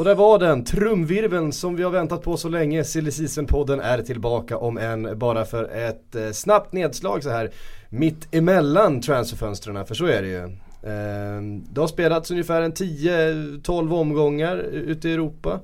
[0.00, 2.84] Och där var den, trumvirveln som vi har väntat på så länge.
[2.84, 7.50] Silly Season-podden är tillbaka om än bara för ett eh, snabbt nedslag så här
[7.88, 10.42] mitt emellan transferfönstren, för så är det ju.
[10.82, 15.60] Eh, det har spelats ungefär en 10-12 omgångar ute i Europa.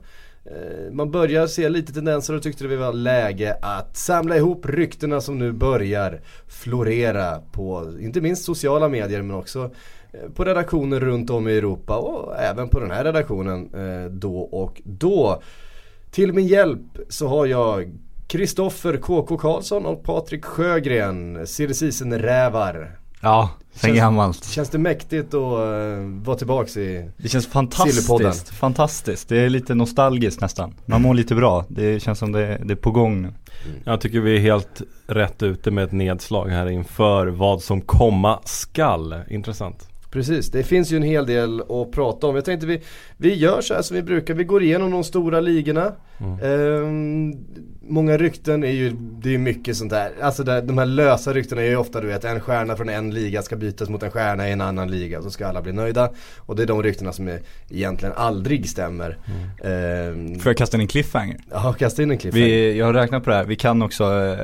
[0.50, 5.20] Eh, man börjar se lite tendenser och tyckte det var läge att samla ihop ryktena
[5.20, 9.70] som nu börjar florera på, inte minst sociala medier men också eh,
[10.34, 14.82] på redaktioner runt om i Europa och även på den här redaktionen eh, då och
[14.84, 15.42] då.
[16.10, 17.92] Till min hjälp så har jag
[18.26, 21.72] Kristoffer KK Karlsson och Patrik Sjögren, Silly
[22.18, 24.44] rävar Ja, sen gammalt.
[24.44, 29.28] Känns det mäktigt att uh, vara tillbaks i Det känns fantastiskt, fantastiskt.
[29.28, 30.74] Det är lite nostalgiskt nästan.
[30.86, 31.64] Man mår lite bra.
[31.68, 33.28] Det känns som det, det är på gång nu.
[33.28, 33.80] Mm.
[33.84, 38.40] Jag tycker vi är helt rätt ute med ett nedslag här inför vad som komma
[38.44, 39.14] skall.
[39.28, 39.88] Intressant.
[40.16, 42.34] Precis, det finns ju en hel del att prata om.
[42.34, 42.80] Jag tänkte vi,
[43.16, 45.92] vi gör så här som vi brukar, vi går igenom de stora ligorna.
[46.18, 46.38] Mm.
[46.42, 47.34] Ehm,
[47.88, 48.90] många rykten är ju,
[49.22, 50.12] det är mycket sånt där.
[50.22, 53.14] Alltså där, de här lösa ryktena är ju ofta du vet, en stjärna från en
[53.14, 55.22] liga ska bytas mot en stjärna i en annan liga.
[55.22, 56.10] Så ska alla bli nöjda.
[56.38, 59.18] Och det är de ryktena som är, egentligen aldrig stämmer.
[59.62, 60.32] Mm.
[60.32, 61.36] Ehm, Får jag kasta in en cliffhanger?
[61.50, 62.46] Ja, kasta in en cliffhanger.
[62.46, 64.38] Vi, jag har räknat på det här, vi kan också eh,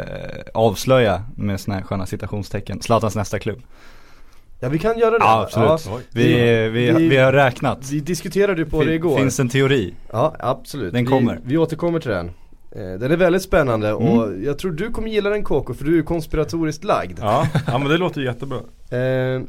[0.55, 3.63] avslöja med sådana här sköna citationstecken, Zlatans nästa klubb.
[4.63, 5.25] Ja vi kan göra det.
[5.25, 5.87] Ja absolut.
[5.87, 6.01] Ja.
[6.11, 6.35] Vi,
[6.69, 7.91] vi, vi, vi, har räknat.
[7.91, 9.19] Vi diskuterade ju på fin, det igår.
[9.19, 9.95] Finns en teori.
[10.13, 10.93] Ja absolut.
[10.93, 11.41] Den kommer.
[11.45, 12.27] Vi, återkommer till den.
[12.71, 14.03] Eh, den är väldigt spännande mm.
[14.03, 17.19] och jag tror du kommer gilla den Koko för du är konspiratoriskt lagd.
[17.21, 18.57] Ja, ja men det låter jättebra.
[18.91, 19.43] Eh,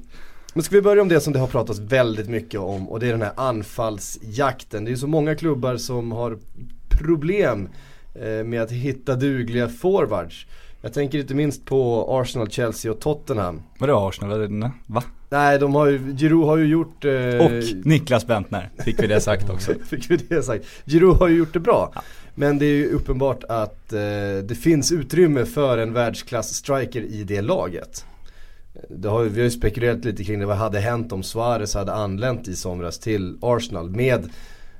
[0.53, 3.07] men ska vi börja om det som det har pratats väldigt mycket om och det
[3.07, 4.85] är den här anfallsjakten.
[4.85, 6.37] Det är så många klubbar som har
[6.89, 7.69] problem
[8.15, 10.45] eh, med att hitta dugliga forwards.
[10.85, 13.61] Jag tänker inte minst på Arsenal, Chelsea och Tottenham.
[13.79, 14.69] Vadå Arsenal?
[14.87, 15.03] Va?
[15.29, 17.05] Nej, de har ju, Giroud har ju gjort...
[17.05, 17.45] Eh...
[17.45, 17.51] Och
[17.85, 19.73] Niklas Bentner, fick vi det sagt också.
[19.89, 20.65] fick vi det sagt.
[20.85, 21.91] Giroud har ju gjort det bra.
[21.95, 22.01] Ja.
[22.35, 23.99] Men det är ju uppenbart att eh,
[24.43, 28.05] det finns utrymme för en världsklass-striker i det laget.
[28.89, 31.93] Det har, vi har ju spekulerat lite kring det, vad hade hänt om Suarez hade
[31.93, 34.29] anlänt i somras till Arsenal med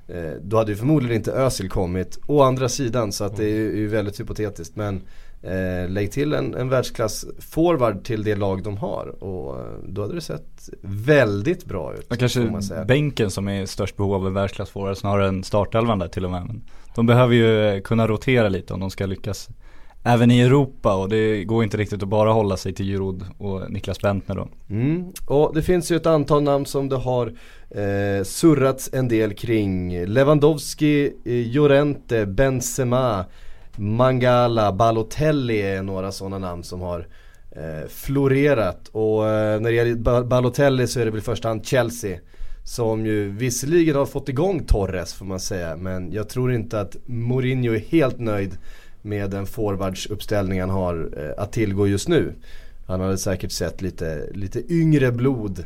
[0.08, 2.20] eh, då hade ju förmodligen inte Özil kommit.
[2.28, 5.02] Å andra sidan så att det är ju väldigt hypotetiskt men
[5.44, 10.02] Eh, lägg till en, en världsklass forward till det lag de har och eh, då
[10.02, 12.12] hade det sett väldigt bra ut.
[12.12, 12.52] Och kanske
[12.88, 16.32] bänken som är störst behov av en världsklass forward snarare än startelvan där till och
[16.32, 16.46] med.
[16.46, 16.62] Men
[16.96, 19.50] de behöver ju kunna rotera lite om de ska lyckas
[20.04, 23.72] även i Europa och det går inte riktigt att bara hålla sig till Giroud och
[23.72, 24.48] Niklas Bentner då.
[24.70, 25.12] Mm.
[25.28, 27.28] Och det finns ju ett antal namn som det har
[27.70, 30.06] eh, surrats en del kring.
[30.06, 33.26] Lewandowski, eh, Llorente, Benzema
[33.78, 37.08] Mangala, Balotelli är några sådana namn som har
[37.52, 38.88] eh, florerat.
[38.88, 42.20] Och eh, när det gäller Balotelli så är det väl i första hand Chelsea.
[42.64, 45.76] Som ju visserligen har fått igång Torres får man säga.
[45.76, 48.58] Men jag tror inte att Mourinho är helt nöjd
[49.02, 52.34] med den forwardsuppställning han har eh, att tillgå just nu.
[52.88, 55.66] Han hade säkert sett lite, lite yngre blod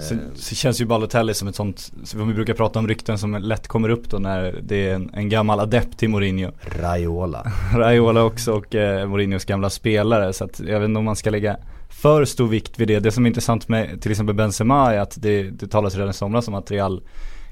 [0.00, 3.34] Sen, så känns ju Balotelli som ett sånt, som vi brukar prata om rykten som
[3.34, 6.50] lätt kommer upp då när det är en, en gammal adept till Mourinho.
[6.80, 7.52] Raiola.
[7.74, 11.30] Raiola också och eh, Mourinhos gamla spelare så att jag vet inte om man ska
[11.30, 11.56] lägga
[11.88, 13.00] för stor vikt vid det.
[13.00, 16.12] Det som är intressant med till exempel Benzema är att det, det talas redan i
[16.12, 17.02] somras om att Real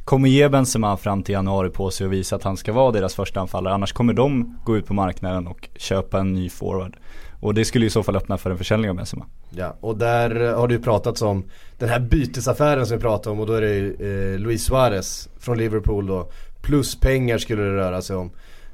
[0.04, 3.14] kommer ge Benzema fram till januari på sig och visa att han ska vara deras
[3.14, 3.74] första anfallare.
[3.74, 6.96] Annars kommer de gå ut på marknaden och köpa en ny forward.
[7.42, 9.26] Och det skulle i så fall öppna för en försäljning av Benzema.
[9.50, 11.44] Ja, och där eh, har det ju pratats om
[11.78, 15.58] den här bytesaffären som vi pratade om och då är det eh, Luis Suarez från
[15.58, 16.30] Liverpool då.
[16.60, 18.30] Plus pengar skulle det röra sig om.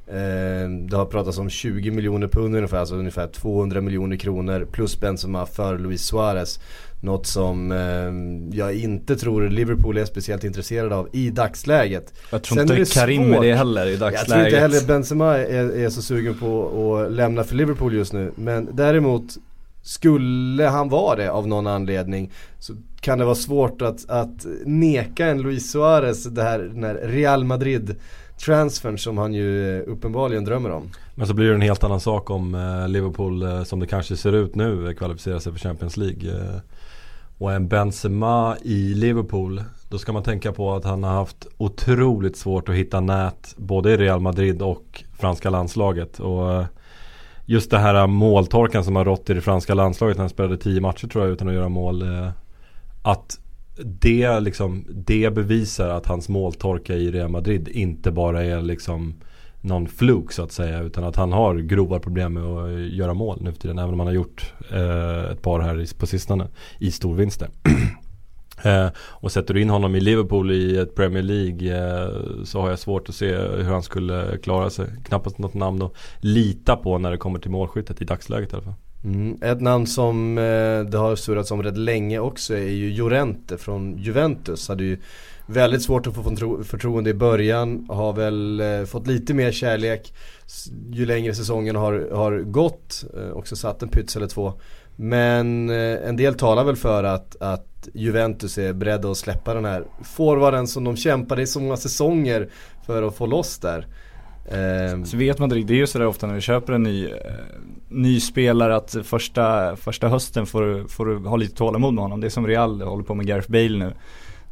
[0.06, 5.00] Eh, det har pratats om 20 miljoner pund ungefär, alltså ungefär 200 miljoner kronor plus
[5.00, 6.60] Benzema för Luis Suarez.
[7.00, 12.14] Något som eh, jag inte tror Liverpool är speciellt intresserade av i dagsläget.
[12.30, 14.28] Jag tror Sen inte Karim är det heller i dagsläget.
[14.28, 18.12] Jag tror inte heller Benzema är, är så sugen på att lämna för Liverpool just
[18.12, 18.32] nu.
[18.36, 19.36] Men däremot
[19.82, 25.26] skulle han vara det av någon anledning så kan det vara svårt att, att neka
[25.26, 27.96] en Luis Suarez det här, den här Real Madrid
[28.38, 30.90] transfern som han ju uppenbarligen drömmer om.
[31.14, 34.16] Men så blir det en helt annan sak om eh, Liverpool eh, som det kanske
[34.16, 36.32] ser ut nu kvalificerar sig för Champions League.
[37.38, 42.36] Och en Benzema i Liverpool Då ska man tänka på att han har haft otroligt
[42.36, 46.20] svårt att hitta nät Både i Real Madrid och franska landslaget.
[46.20, 46.66] Och eh,
[47.44, 50.80] Just det här måltorkan som har rått i det franska landslaget när han spelade tio
[50.80, 52.30] matcher tror jag utan att göra mål eh,
[53.02, 53.38] Att
[53.84, 59.14] det liksom Det bevisar att hans måltorka i Real Madrid inte bara är liksom
[59.60, 60.82] någon fluk så att säga.
[60.82, 63.78] Utan att han har grova problem med att göra mål nu för tiden.
[63.78, 67.48] Även om han har gjort eh, ett par här på sistone i storvinster.
[68.62, 72.10] Eh, och sätter du in honom i Liverpool i ett Premier League eh,
[72.44, 74.86] så har jag svårt att se hur han skulle klara sig.
[75.04, 78.64] Knappast något namn att lita på när det kommer till målskyttet i dagsläget i alla
[78.64, 78.74] fall.
[79.04, 79.42] Mm.
[79.42, 83.98] Ett namn som eh, det har surrats om rätt länge också är ju Jorente från
[83.98, 84.68] Juventus.
[84.68, 84.98] Hade ju
[85.48, 86.22] väldigt svårt att få
[86.64, 90.14] förtroende i början, har väl eh, fått lite mer kärlek
[90.90, 93.04] ju längre säsongen har, har gått.
[93.16, 94.52] Eh, också satt en pyts eller två.
[94.96, 99.64] Men eh, en del talar väl för att, att Juventus är beredda att släppa den
[99.64, 102.48] här forwarden som de kämpade i så många säsonger
[102.86, 103.86] för att få loss där.
[104.50, 107.14] Eh, så vet man det är ju sådär ofta när vi köper en ny, eh,
[107.88, 112.20] ny spelare att första, första hösten får, får du ha lite tålamod med honom.
[112.20, 113.92] Det är som Real håller på med Gareth Bale nu.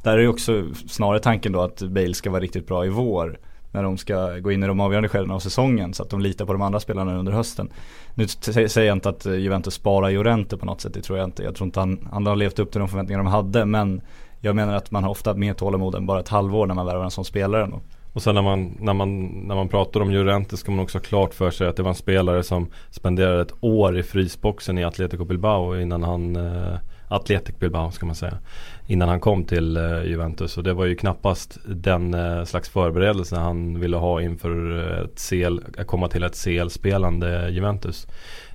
[0.02, 3.38] Där är ju också snarare tanken då att Bale ska vara riktigt bra i vår
[3.76, 6.46] när de ska gå in i de avgörande skedena av säsongen så att de litar
[6.46, 7.68] på de andra spelarna under hösten.
[8.14, 11.26] Nu säger jag inte att eh, Juventus sparar Jorente på något sätt, det tror jag
[11.26, 11.42] inte.
[11.42, 14.00] Jag tror inte han, han har levt upp till de förväntningar de hade men
[14.40, 17.04] jag menar att man har ofta mer tålamod än bara ett halvår när man värvar
[17.04, 17.66] en sån spelare.
[17.66, 17.80] Då.
[18.12, 21.02] Och sen när man, när, man, när man pratar om Llorente ska man också ha
[21.02, 24.84] klart för sig att det var en spelare som spenderade ett år i frysboxen i
[24.84, 26.74] Atletico Bilbao innan han eh,
[27.08, 28.38] Atletic Bilbao ska man säga
[28.86, 30.56] Innan han kom till eh, Juventus.
[30.56, 35.28] Och det var ju knappast den eh, slags förberedelse han ville ha inför eh, ett
[35.28, 38.06] CL, att komma till ett CL-spelande Juventus.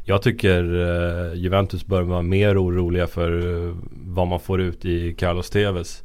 [0.04, 0.64] Jag tycker
[1.34, 3.42] Juventus bör vara mer oroliga för
[3.92, 6.04] vad man får ut i Carlos Tevez.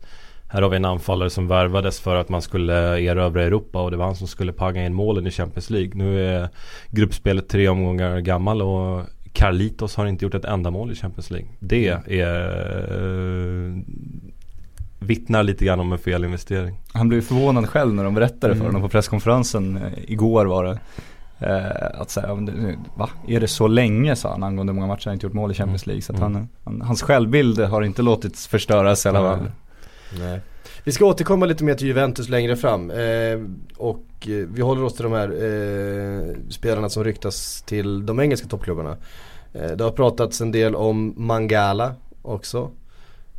[0.48, 3.96] Här har vi en anfallare som värvades för att man skulle erövra Europa och det
[3.96, 5.90] var han som skulle panga in målen i Champions League.
[5.94, 6.48] Nu är
[6.90, 9.02] gruppspelet tre omgångar gammal och
[9.36, 11.48] Carlitos har inte gjort ett enda mål i Champions League.
[11.58, 13.78] Det är uh,
[14.98, 16.76] vittnar lite grann om en felinvestering.
[16.92, 18.58] Han blev förvånad själv när de berättade mm.
[18.58, 20.78] för honom på presskonferensen uh, igår var det.
[21.42, 22.34] Uh, att säga,
[22.96, 23.10] va?
[23.28, 25.54] Är det så länge sa han angående hur många matcher han inte gjort mål i
[25.54, 25.92] Champions mm.
[25.92, 26.02] League.
[26.02, 26.34] Så att mm.
[26.34, 29.50] han, han, hans självbild har inte låtits förstöras i alla fall.
[30.18, 30.40] Nej.
[30.86, 32.90] Vi ska återkomma lite mer till Juventus längre fram.
[32.90, 33.40] Eh,
[33.76, 38.48] och eh, vi håller oss till de här eh, spelarna som ryktas till de engelska
[38.48, 38.96] toppklubbarna.
[39.52, 42.70] Eh, det har pratats en del om Mangala också.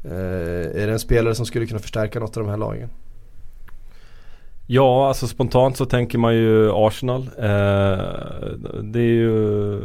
[0.04, 2.90] Eh, är det en spelare som skulle kunna förstärka något av de här lagen?
[4.70, 7.22] Ja, alltså spontant så tänker man ju Arsenal.
[7.38, 8.06] Eh,
[8.84, 9.80] det är ju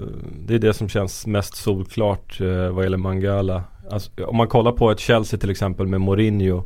[0.47, 3.65] det, är det som känns mest solklart eh, vad gäller Mangala.
[3.91, 6.63] Alltså, om man kollar på ett Chelsea till exempel med Mourinho.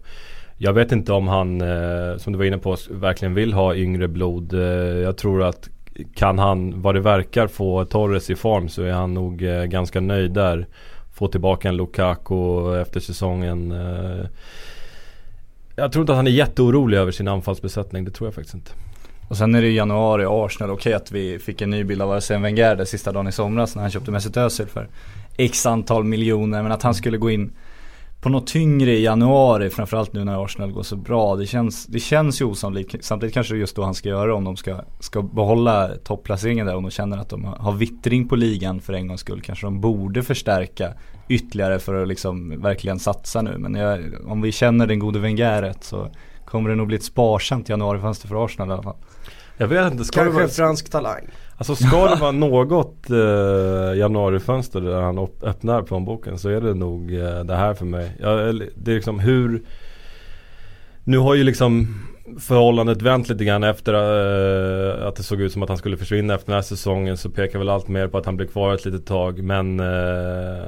[0.59, 4.09] Jag vet inte om han, eh, som du var inne på, verkligen vill ha yngre
[4.09, 4.55] blod.
[4.55, 4.61] Eh,
[4.99, 5.69] jag tror att
[6.15, 10.01] kan han, vad det verkar, få Torres i form så är han nog eh, ganska
[10.01, 10.67] nöjd där.
[11.15, 13.73] Få tillbaka en Lukaku efter säsongen.
[13.73, 14.27] Eh,
[15.77, 18.71] jag tror inte att han är jätteorolig över sin anfallsbesättning, det tror jag faktiskt inte.
[19.29, 22.13] Och sen är det januari, Arsenal, okej okay, att vi fick en ny bild av
[22.13, 24.89] Arsene Wenger där sista dagen i somras när han köpte Mesut Özil för
[25.37, 26.63] X antal miljoner.
[26.63, 27.53] Men att han skulle gå in
[28.27, 31.37] på något tyngre i januari, framförallt nu när Arsenal går så bra.
[31.37, 33.05] Det känns, det känns ju osannolikt.
[33.05, 36.67] Samtidigt kanske det är just då han ska göra om de ska, ska behålla topplaceringen
[36.67, 36.75] där.
[36.75, 39.43] Om de känner att de har vittring på ligan för en gångs skull.
[39.43, 40.93] Kanske de borde förstärka
[41.29, 43.59] ytterligare för att liksom verkligen satsa nu.
[43.59, 46.09] Men jag, om vi känner den gode Wenger så
[46.45, 48.97] kommer det nog bli ett sparsamt januarifönster för Arsenal i alla fall.
[49.57, 50.49] Jag vet inte, ska Kanske vara...
[50.49, 51.29] fransk talang.
[51.57, 57.15] Alltså ska det vara något eh, januarifönster där han öppnar plånboken så är det nog
[57.15, 58.17] eh, det här för mig.
[58.21, 59.63] Jag, det är liksom hur
[61.05, 62.01] Nu har ju liksom
[62.39, 66.35] förhållandet vänt lite grann efter eh, att det såg ut som att han skulle försvinna
[66.35, 68.85] efter den här säsongen så pekar väl allt mer på att han blir kvar ett
[68.85, 70.65] litet tag men eh,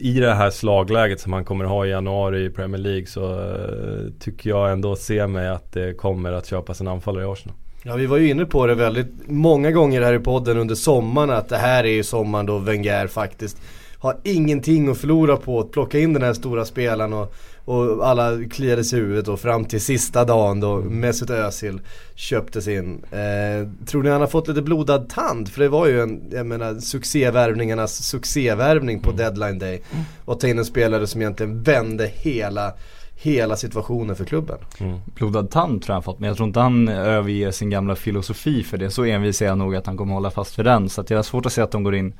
[0.00, 4.10] i det här slagläget som han kommer ha i januari i Premier League så uh,
[4.20, 7.56] tycker jag ändå se mig att det kommer att köpas en anfallare i Arsenal.
[7.82, 11.30] Ja vi var ju inne på det väldigt många gånger här i podden under sommaren
[11.30, 13.56] att det här är ju sommaren då Wenger faktiskt
[13.98, 17.34] har ingenting att förlora på att plocka in den här stora spelaren och,
[17.64, 21.80] och alla kliade sig i huvudet och fram till sista dagen då Mesut Özil
[22.14, 23.04] köptes in.
[23.10, 25.48] Eh, tror ni han har fått lite blodad tand?
[25.48, 29.16] För det var ju en, jag menar, succévärvningarnas succévärvning på mm.
[29.16, 29.82] deadline day.
[30.24, 32.72] Och ta in en spelare som egentligen vände hela
[33.22, 34.58] hela situationen för klubben.
[34.78, 34.98] Mm.
[35.14, 38.62] Blodad tand tror jag han fått men jag tror inte han överger sin gamla filosofi
[38.62, 38.90] för det.
[38.90, 40.88] Så envis är jag nog att han kommer hålla fast för den.
[40.88, 42.14] Så att jag har svårt att se att de går in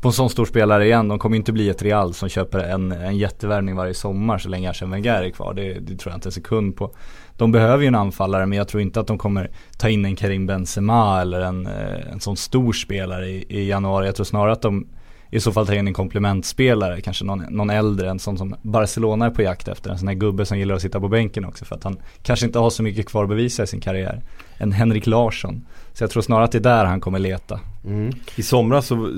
[0.00, 1.08] på en sån stor spelare igen.
[1.08, 4.70] De kommer inte bli ett Real som köper en, en jättevärvning varje sommar så länge
[4.70, 5.54] Arsene Wenger är kvar.
[5.54, 6.94] Det, det, tror jag inte en sekund på.
[7.36, 10.16] De behöver ju en anfallare men jag tror inte att de kommer ta in en
[10.16, 14.06] Karim Benzema eller en, eh, en sån stor spelare i, i januari.
[14.06, 14.86] Jag tror snarare att de
[15.34, 19.26] i så fall ta in en komplementspelare, kanske någon, någon äldre, en sån som Barcelona
[19.26, 19.90] är på jakt efter.
[19.90, 22.46] En sån här gubbe som gillar att sitta på bänken också för att han kanske
[22.46, 24.22] inte har så mycket kvar att bevisa i sin karriär.
[24.56, 25.66] En Henrik Larsson.
[25.92, 27.60] Så jag tror snarare att det är där han kommer leta.
[27.84, 28.12] Mm.
[28.36, 29.10] I somras så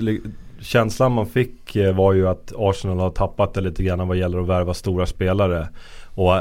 [0.60, 4.38] känslan man fick eh, var ju att Arsenal har tappat det lite grann vad gäller
[4.38, 5.68] att värva stora spelare.
[6.14, 6.34] Och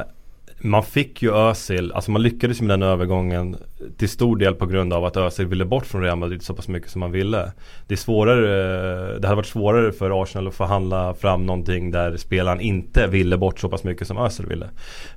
[0.64, 3.58] man fick ju Özil, alltså man lyckades med den övergången
[3.98, 6.68] till stor del på grund av att Özil ville bort från Real Madrid så pass
[6.68, 7.52] mycket som man ville.
[7.88, 12.62] Det är svårare, det hade varit svårare för Arsenal att förhandla fram någonting där spelaren
[12.62, 14.70] inte ville bort så pass mycket som Özil ville.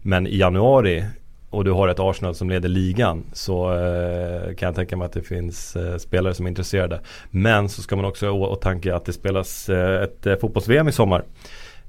[0.03, 1.05] Men i januari
[1.51, 5.13] och du har ett Arsenal som leder ligan så eh, kan jag tänka mig att
[5.13, 7.01] det finns eh, spelare som är intresserade.
[7.31, 10.89] Men så ska man också ha i åtanke att det spelas eh, ett eh, fotbolls-VM
[10.89, 11.23] i sommar.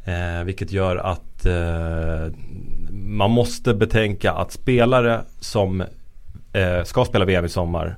[0.06, 2.34] Eh, vilket gör att eh,
[3.06, 5.82] man måste betänka att spelare som
[6.54, 7.98] eh, ska spela VM i sommar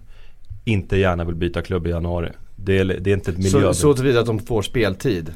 [0.66, 2.30] inte gärna vill byta klubb i januari.
[2.56, 3.62] Det är, det är inte ett miljö.
[3.62, 5.34] Så, så tillvida att de får speltid?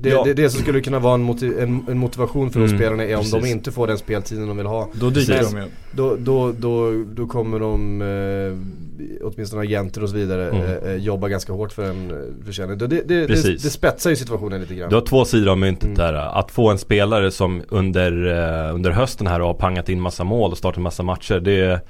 [0.00, 0.24] Det, ja.
[0.24, 3.04] det, det som skulle kunna vara en, motiv, en, en motivation för mm, de spelarna
[3.04, 3.42] är om Precis.
[3.42, 4.88] de inte får den speltiden de vill ha.
[4.92, 5.64] Då dyker de ju.
[5.92, 10.62] Då, då, då, då kommer de, eh, åtminstone agenter och så vidare, mm.
[10.62, 12.78] eh, eh jobba ganska hårt för en eh, försäljning.
[12.78, 14.90] Det, det, det, det, spetsar ju situationen lite grann.
[14.90, 15.96] Du har två sidor av myntet mm.
[15.96, 16.14] där.
[16.14, 18.26] Att få en spelare som under,
[18.68, 21.40] eh, under hösten här har pangat in massa mål och startat massa matcher.
[21.40, 21.80] Det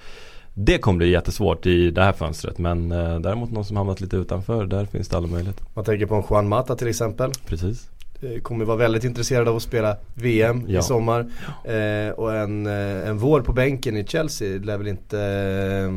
[0.61, 4.17] det kommer bli jättesvårt i det här fönstret men eh, däremot någon som hamnat lite
[4.17, 5.65] utanför, där finns det alla möjligheter.
[5.75, 7.33] Man tänker på en Juan Mata till exempel.
[7.47, 7.91] Precis.
[8.23, 10.79] Eh, kommer vara väldigt intresserad av att spela VM ja.
[10.79, 11.21] i sommar.
[11.65, 15.93] Eh, och en, eh, en vår på bänken i Chelsea lär väl inte eh,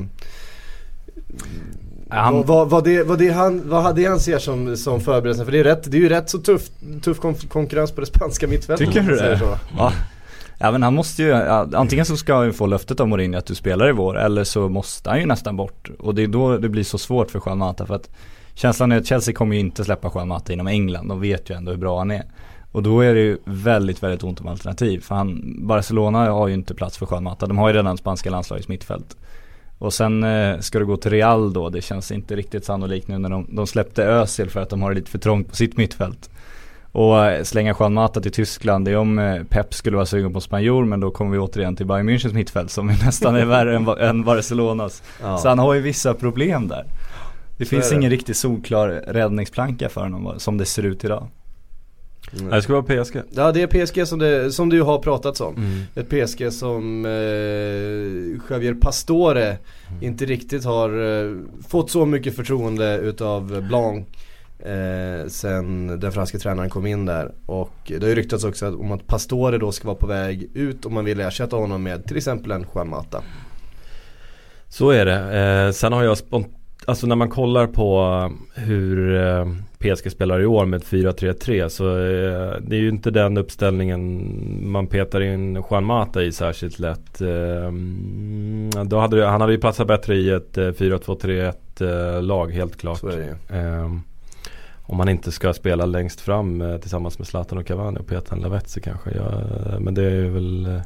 [2.10, 2.34] han...
[2.34, 5.46] Vad, vad, vad, det, vad, det han, vad det han ser som, som förberedelse?
[5.46, 6.70] För det är, rätt, det är ju rätt så tuff,
[7.02, 8.88] tuff konkurrens på det spanska mittfältet.
[8.88, 9.42] Tycker du det?
[9.78, 9.94] Ja.
[10.60, 13.46] ja men han måste ju, antingen så ska han ju få löftet av Mourinho att
[13.46, 15.90] du spelar i vår eller så måste han ju nästan bort.
[16.00, 18.10] Och det är då det blir så svårt för Juan Mata för att
[18.54, 21.08] Känslan är att Chelsea kommer ju inte släppa Juan Mata inom England.
[21.08, 22.24] De vet ju ändå hur bra han är.
[22.72, 25.00] Och då är det ju väldigt, väldigt ont om alternativ.
[25.00, 27.46] För han, Barcelona har ju inte plats för Juan Mata.
[27.46, 29.18] De har ju redan spanska landslagets mittfält.
[29.78, 31.70] Och sen eh, ska du gå till Real då.
[31.70, 34.90] Det känns inte riktigt sannolikt nu när de, de släppte Özil för att de har
[34.90, 36.30] det lite för trångt på sitt mittfält.
[36.92, 40.34] Och eh, slänga Juan Mata till Tyskland, det är om eh, Pep skulle vara sugen
[40.34, 43.76] på spanjor men då kommer vi återigen till Bayern Münchens mittfält som nästan är värre
[43.76, 45.04] än, än Barcelonas.
[45.22, 45.38] Ja.
[45.38, 46.86] Så han har ju vissa problem där.
[47.62, 51.28] Det finns ingen riktigt solklar räddningsplanka för honom som det ser ut idag.
[52.40, 52.50] Mm.
[52.50, 53.22] Det ska vara PSG.
[53.30, 55.56] Ja det är PSG som det, som det ju har pratats om.
[55.56, 55.80] Mm.
[55.96, 57.12] Ett PSG som eh,
[58.50, 59.58] Javier Pastore mm.
[60.02, 60.90] inte riktigt har
[61.24, 61.36] eh,
[61.68, 64.08] fått så mycket förtroende utav Blanc.
[64.60, 67.32] Eh, sen den franska tränaren kom in där.
[67.46, 70.86] Och det har ju ryktats också om att Pastore då ska vara på väg ut
[70.86, 73.24] om man vill ersätta honom med till exempel en Juan Mata.
[74.70, 75.40] Så är det.
[75.40, 79.48] Eh, sen har jag spontant Alltså när man kollar på hur eh,
[79.80, 84.88] PSG spelar i år med 4-3-3 så eh, det är ju inte den uppställningen man
[84.88, 87.22] petar in Juan Mata i särskilt lätt.
[87.22, 87.72] Eh,
[88.84, 93.02] då hade, han hade ju passat bättre i ett 4-2-3-1 lag helt klart.
[93.02, 93.38] Det
[94.84, 98.42] om man inte ska spela längst fram tillsammans med Zlatan och Cavani och peta en
[98.42, 99.10] Lavetzi kanske.
[99.16, 99.32] Ja,
[99.80, 100.82] men det är väl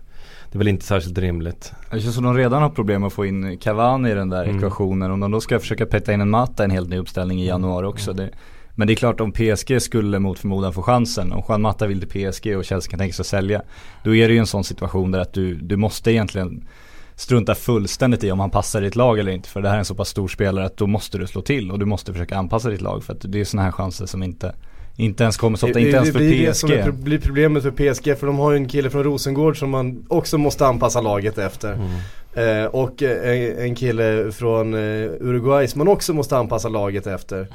[0.55, 1.73] det är väl inte särskilt rimligt.
[1.91, 4.57] Det känns som de redan har problem att få in Cavani i den där mm.
[4.57, 5.11] ekvationen.
[5.11, 7.47] Om de då ska försöka peta in en Mata i en helt ny uppställning i
[7.47, 8.11] januari också.
[8.11, 8.25] Mm.
[8.25, 8.31] Det,
[8.75, 11.99] men det är klart om PSG skulle mot förmodan få chansen, om Juan Mata vill
[11.99, 13.61] till PSG och Chelsea kan tänka sig att sälja.
[14.03, 16.67] Då är det ju en sån situation där att du, du måste egentligen
[17.15, 19.49] strunta fullständigt i om han passar ditt lag eller inte.
[19.49, 21.71] För det här är en så pass stor spelare att då måste du slå till
[21.71, 23.03] och du måste försöka anpassa ditt lag.
[23.03, 24.55] För att det är sådana här chanser som inte
[24.97, 26.45] inte ens kommer så ofta, inte ens för PSG.
[26.45, 29.59] Det som är, blir problemet för PSG för de har ju en kille från Rosengård
[29.59, 31.73] som man också måste anpassa laget efter.
[31.73, 31.89] Mm.
[32.35, 37.47] Eh, och en, en, kille från eh, Uruguay som man också måste anpassa laget efter.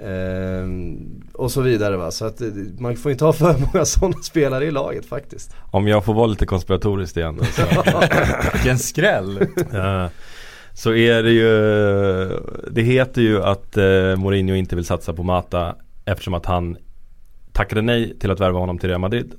[0.00, 0.68] Eh,
[1.32, 2.10] och så vidare va.
[2.10, 5.54] Så att eh, man får inte ha för många sådana spelare i laget faktiskt.
[5.70, 7.40] Om jag får vara lite konspiratoriskt igen.
[8.52, 9.46] Vilken skräll.
[9.72, 10.10] ja.
[10.74, 12.40] Så är det ju,
[12.70, 15.74] det heter ju att eh, Mourinho inte vill satsa på Mata
[16.06, 16.76] Eftersom att han
[17.52, 19.32] tackade nej till att värva honom till Real Madrid.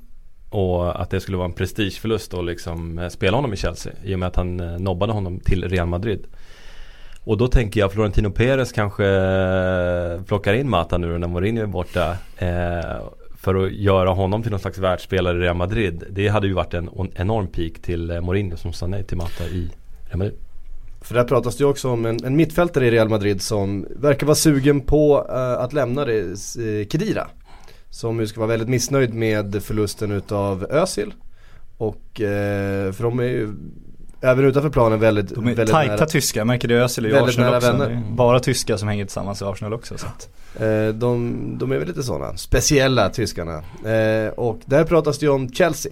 [0.50, 3.94] Och att det skulle vara en prestigeförlust att liksom eh, spela honom i Chelsea.
[4.04, 6.28] I och med att han eh, nobbade honom till Real Madrid.
[7.24, 11.68] Och då tänker jag Florentino Perez kanske eh, plockar in Mata nu när Mourinho är
[11.68, 12.18] borta.
[12.38, 13.02] Eh,
[13.36, 16.04] för att göra honom till någon slags världsspelare i Real Madrid.
[16.10, 19.70] Det hade ju varit en enorm peak till Mourinho som sa nej till Mata i
[20.08, 20.47] Real Madrid.
[21.02, 24.28] För där pratas det ju också om en, en mittfältare i Real Madrid som verkar
[24.28, 27.28] vara sugen på uh, att lämna det, uh, Kedira.
[27.90, 31.14] Som ju ska vara väldigt missnöjd med förlusten utav Özil.
[31.78, 33.54] Och uh, för de är ju
[34.22, 37.56] även utanför planen väldigt De är väldigt tajta nära, tyskar, märker det Özil i Arsenal
[37.56, 37.72] också.
[37.72, 38.04] Vänner.
[38.12, 39.98] bara tyskar som hänger tillsammans i Arsenal också.
[39.98, 40.30] Så att.
[41.00, 43.64] de, de är väl lite sådana, speciella tyskarna.
[44.36, 45.92] och där pratas det ju om Chelsea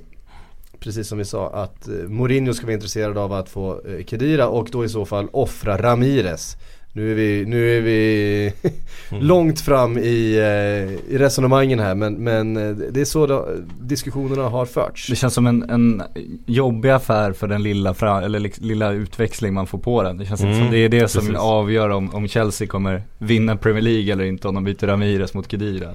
[0.80, 4.48] precis som vi sa, att eh, Mourinho ska vara intresserad av att få eh, Kedira
[4.48, 6.58] och då i så fall offra Ramirez
[6.94, 8.54] nu är vi, nu är vi
[9.12, 9.24] Mm.
[9.24, 12.54] långt fram i, eh, i resonemangen här men, men
[12.94, 13.50] det är så då,
[13.82, 15.08] diskussionerna har förts.
[15.08, 16.04] Det känns som en, en
[16.46, 20.18] jobbig affär för den lilla, fra, eller lilla utväxling man får på den.
[20.18, 21.38] Det känns Mm, som det är det som precis.
[21.40, 25.48] avgör om, om Chelsea kommer vinna Premier League eller inte om de byter Ramirez mot
[25.48, 25.90] Khedira.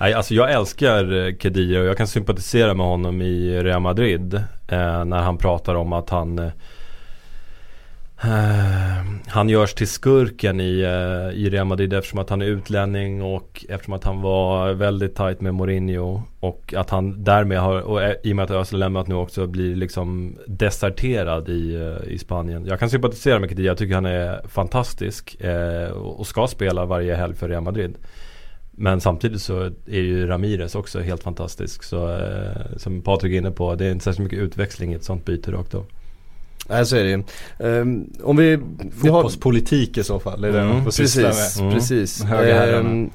[0.00, 4.34] Nej, alltså jag älskar eh, Khedira och jag kan sympatisera med honom i Real Madrid.
[4.68, 6.50] Eh, när han pratar om att han eh,
[8.22, 13.22] eh, Han görs till skurken i, eh, i Real Madrid eftersom att han är utlänning
[13.22, 16.22] och eftersom att han var väldigt tajt med Mourinho.
[16.40, 19.46] Och att han därmed har, och eh, i och med att Özil lämnat nu också,
[19.46, 22.66] blir liksom deserterad i, eh, i Spanien.
[22.66, 27.14] Jag kan sympatisera med Khedira, jag tycker han är fantastisk eh, och ska spela varje
[27.14, 27.96] helg för Real Madrid.
[28.78, 31.82] Men samtidigt så är ju Ramirez också helt fantastisk.
[31.82, 35.04] Så eh, som Patrik är inne på, det är inte särskilt mycket utväxling i ett
[35.04, 35.86] sånt byte rakt av.
[36.68, 37.22] Nej så är det ju.
[37.58, 41.28] Ehm, om vi, vi har, Fotbollspolitik i så fall, är det Mm, man får syssla
[41.28, 41.66] precis, med.
[41.66, 41.78] Mm.
[41.78, 42.24] precis.
[42.24, 43.10] Ehm,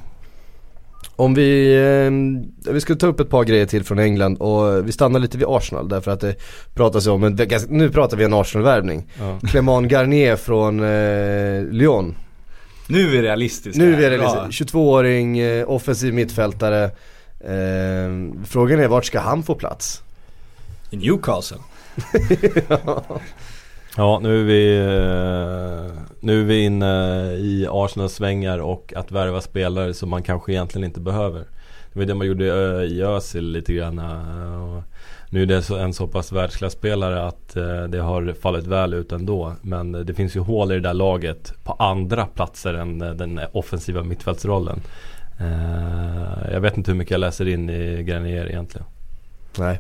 [1.16, 4.92] om vi, ehm, vi ska ta upp ett par grejer till från England och vi
[4.92, 6.36] stannar lite vid Arsenal därför att det
[6.74, 7.38] pratas om, en,
[7.70, 9.08] nu pratar vi en Arsenal-värvning.
[9.20, 9.40] Ja.
[9.48, 12.16] Clement Garnier från eh, Lyon.
[12.92, 13.84] Nu är vi realistiska.
[13.84, 14.46] Nu är Bra.
[14.46, 16.84] liksom 22-åring, eh, offensiv mittfältare.
[17.40, 18.10] Eh,
[18.46, 20.02] frågan är vart ska han få plats?
[20.90, 21.58] I Newcastle.
[23.98, 29.42] ja, nu är vi eh, Nu är vi inne i Arsenals svängar och att värva
[29.42, 31.40] spelare som man kanske egentligen inte behöver.
[31.94, 34.02] Det var det man gjorde eh, i Özil lite grann.
[35.34, 39.56] Nu är det en så pass världsklasspelare att eh, det har fallit väl ut ändå.
[39.62, 43.12] Men eh, det finns ju hål i det där laget på andra platser än eh,
[43.12, 44.82] den offensiva mittfältsrollen.
[46.52, 48.88] Jag vet inte hur mycket jag läser in i Granier egentligen.
[49.58, 49.80] Nej.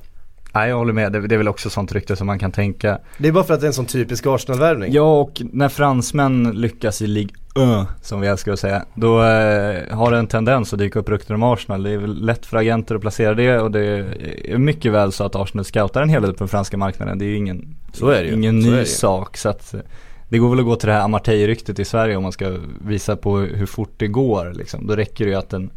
[0.54, 3.00] Nej jag håller med, det, det är väl också sånt rykte som man kan tänka.
[3.18, 4.94] Det är bara för att det är en sån typisk Arsenal-värvning.
[4.94, 7.36] Ja och när fransmän lyckas i Ligue
[7.82, 8.86] 1 som vi älskar att säga.
[8.96, 11.84] Då eh, har det en tendens att dyka upp rykten om Arsenal.
[11.84, 13.86] Det är väl lätt för agenter att placera det och det
[14.46, 17.18] är mycket väl så att Arsenal scoutar en hel del på den franska marknaden.
[17.20, 18.34] Det är ju ingen, Så är det ju.
[18.34, 19.38] ingen Så ny det sak.
[19.38, 19.80] Så att eh,
[20.30, 23.16] det går väl att gå till det här Amartey-ryktet i Sverige om man ska visa
[23.16, 24.88] på hur fort det går liksom.
[24.88, 25.72] Då räcker det ju att en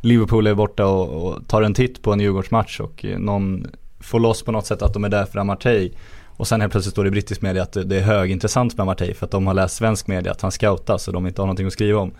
[0.00, 3.66] Liverpool är borta och, och tar en titt på en Djurgårdsmatch och eh, någon
[4.06, 5.90] får loss på något sätt att de är där för Amartey.
[6.36, 9.14] Och sen helt plötsligt står det i brittisk media att det, är högintressant med Amartey
[9.14, 11.66] för att de har läst svensk media att han scoutas och de inte har någonting
[11.66, 12.12] att skriva om.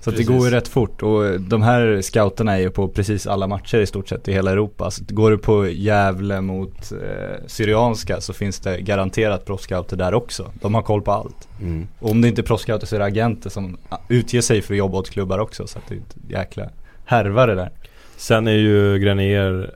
[0.00, 3.26] Så att det går ju rätt fort och de här scouterna är ju på precis
[3.26, 4.90] alla matcher i stort sett i hela Europa.
[4.90, 10.50] Så går du på Gävle mot eh, Syrianska så finns det garanterat proffscouter där också.
[10.60, 11.48] De har koll på allt.
[11.60, 11.88] Mm.
[11.98, 14.74] Och om det inte är proffscouter så är det agenter som ah, utger sig för
[14.74, 15.66] att jobba åt klubbar också.
[15.66, 16.68] Så att det är ett jäkla
[17.04, 17.70] härva det där.
[18.16, 19.74] Sen är ju Grenier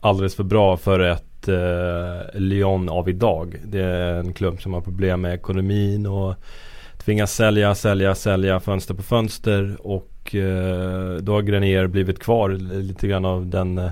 [0.00, 3.56] alldeles för bra för ett eh, Lyon av idag.
[3.64, 6.34] Det är en klubb som har problem med ekonomin och
[7.04, 13.08] tvingas sälja, sälja, sälja fönster på fönster och eh, då har Grenier blivit kvar lite
[13.08, 13.90] grann av den eh,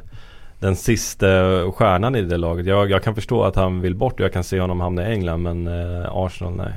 [0.60, 1.26] den sista
[1.72, 2.66] stjärnan i det laget.
[2.66, 5.12] Jag, jag kan förstå att han vill bort och jag kan se honom hamna i
[5.12, 6.72] England men eh, Arsenal nej.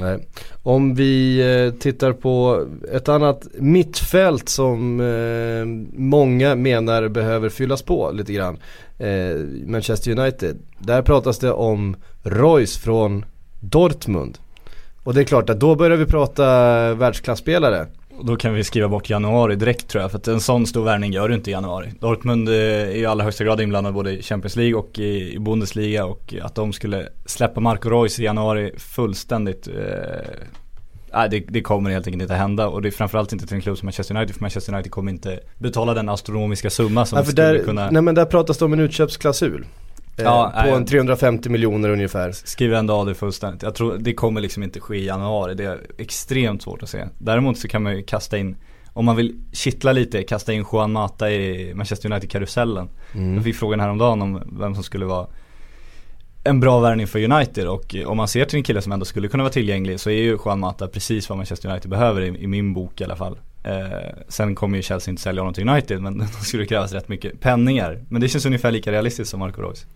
[0.00, 0.28] Nej.
[0.62, 8.10] Om vi eh, tittar på ett annat mittfält som eh, många menar behöver fyllas på
[8.10, 8.58] lite grann.
[8.98, 10.58] Eh, Manchester United.
[10.78, 13.24] Där pratas det om Royce från
[13.60, 14.38] Dortmund.
[15.04, 16.44] Och det är klart att då börjar vi prata
[16.94, 17.86] världsklasspelare.
[18.22, 20.10] Då kan vi skriva bort januari direkt tror jag.
[20.10, 21.92] För att en sån stor värvning gör du inte i januari.
[22.00, 26.04] Dortmund eh, är i allra högsta grad inblandad både i Champions League och i, Bundesliga.
[26.04, 29.74] Och att de skulle släppa Marco Reus i januari fullständigt eh,
[31.12, 33.60] Nej det, det kommer helt enkelt inte hända och det är framförallt inte till en
[33.62, 37.24] klubb som Manchester United för Manchester United kommer inte betala den astronomiska summa som för
[37.24, 39.66] skulle där, kunna nej men där pratas det om en utköpsklausul.
[40.18, 40.72] Eh, Ja, på nej.
[40.72, 42.32] en 350 miljoner ungefär.
[42.32, 43.62] skriva ändå av det fullständigt.
[43.62, 45.54] Jag tror det kommer liksom inte ske i januari.
[45.54, 47.04] Det är extremt svårt att se.
[47.18, 48.56] Däremot så kan man ju kasta in,
[48.92, 52.88] om man vill kittla lite, kasta in Juan Mata i Manchester United-karusellen.
[53.14, 53.34] Mm.
[53.34, 55.26] Jag fick frågan häromdagen om vem som skulle vara
[56.44, 59.28] en bra värvning för United och om man ser till en kille som ändå skulle
[59.28, 62.46] kunna vara tillgänglig så är ju Juan Mata precis vad Manchester United behöver i, i
[62.46, 63.38] min bok i alla fall.
[63.64, 66.92] Eh, sen kommer ju Chelsea inte sälja honom till United men då skulle det krävas
[66.92, 68.04] rätt mycket penningar.
[68.08, 69.86] Men det känns ungefär lika realistiskt som Marco Reus.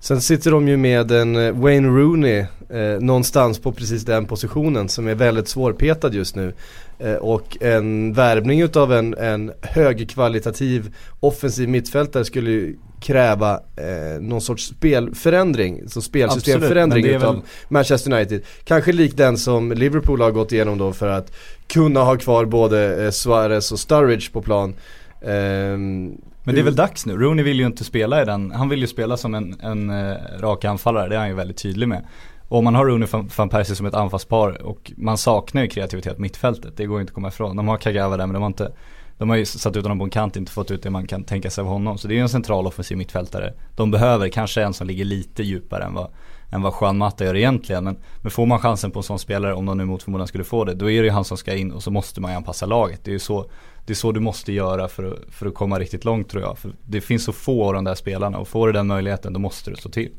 [0.00, 4.88] Sen sitter de ju med en eh, Wayne Rooney eh, någonstans på precis den positionen
[4.88, 6.52] som är väldigt svårpetad just nu.
[6.98, 14.40] Eh, och en värvning utav en, en högkvalitativ offensiv mittfältare skulle ju kräva eh, någon
[14.40, 18.42] sorts spelförändring, så spelsystemförändring Absolut, utav Manchester United.
[18.64, 21.32] Kanske lik den som Liverpool har gått igenom då för att
[21.66, 24.74] kunna ha kvar både eh, Suarez och Sturridge på plan.
[25.22, 26.12] Ehm,
[26.46, 28.80] Men det är väl dags nu, Rooney vill ju inte spela i den, han vill
[28.80, 32.06] ju spela som en, en uh, rak anfallare, det är han ju väldigt tydlig med.
[32.48, 35.68] Och om man har Rooney van, van Persie som ett anfallspar och man saknar ju
[35.68, 37.56] kreativitet mittfältet, det går ju inte att komma ifrån.
[37.56, 38.72] De har Kagawa där men de har inte
[39.18, 41.24] de har ju satt ut honom på en kant, inte fått ut det man kan
[41.24, 41.98] tänka sig av honom.
[41.98, 43.54] Så det är ju en central offensiv mittfältare.
[43.76, 46.10] De behöver kanske en som ligger lite djupare än vad,
[46.52, 47.84] än vad Juan Mata gör egentligen.
[47.84, 50.44] Men, men får man chansen på en sån spelare, om de nu mot förmodan skulle
[50.44, 52.36] få det, då är det ju han som ska in och så måste man ju
[52.36, 53.04] anpassa laget.
[53.04, 53.50] Det är ju så,
[53.86, 56.58] det är så du måste göra för att, för att komma riktigt långt tror jag.
[56.58, 59.40] För det finns så få av de där spelarna och får du den möjligheten då
[59.40, 60.10] måste du stå till.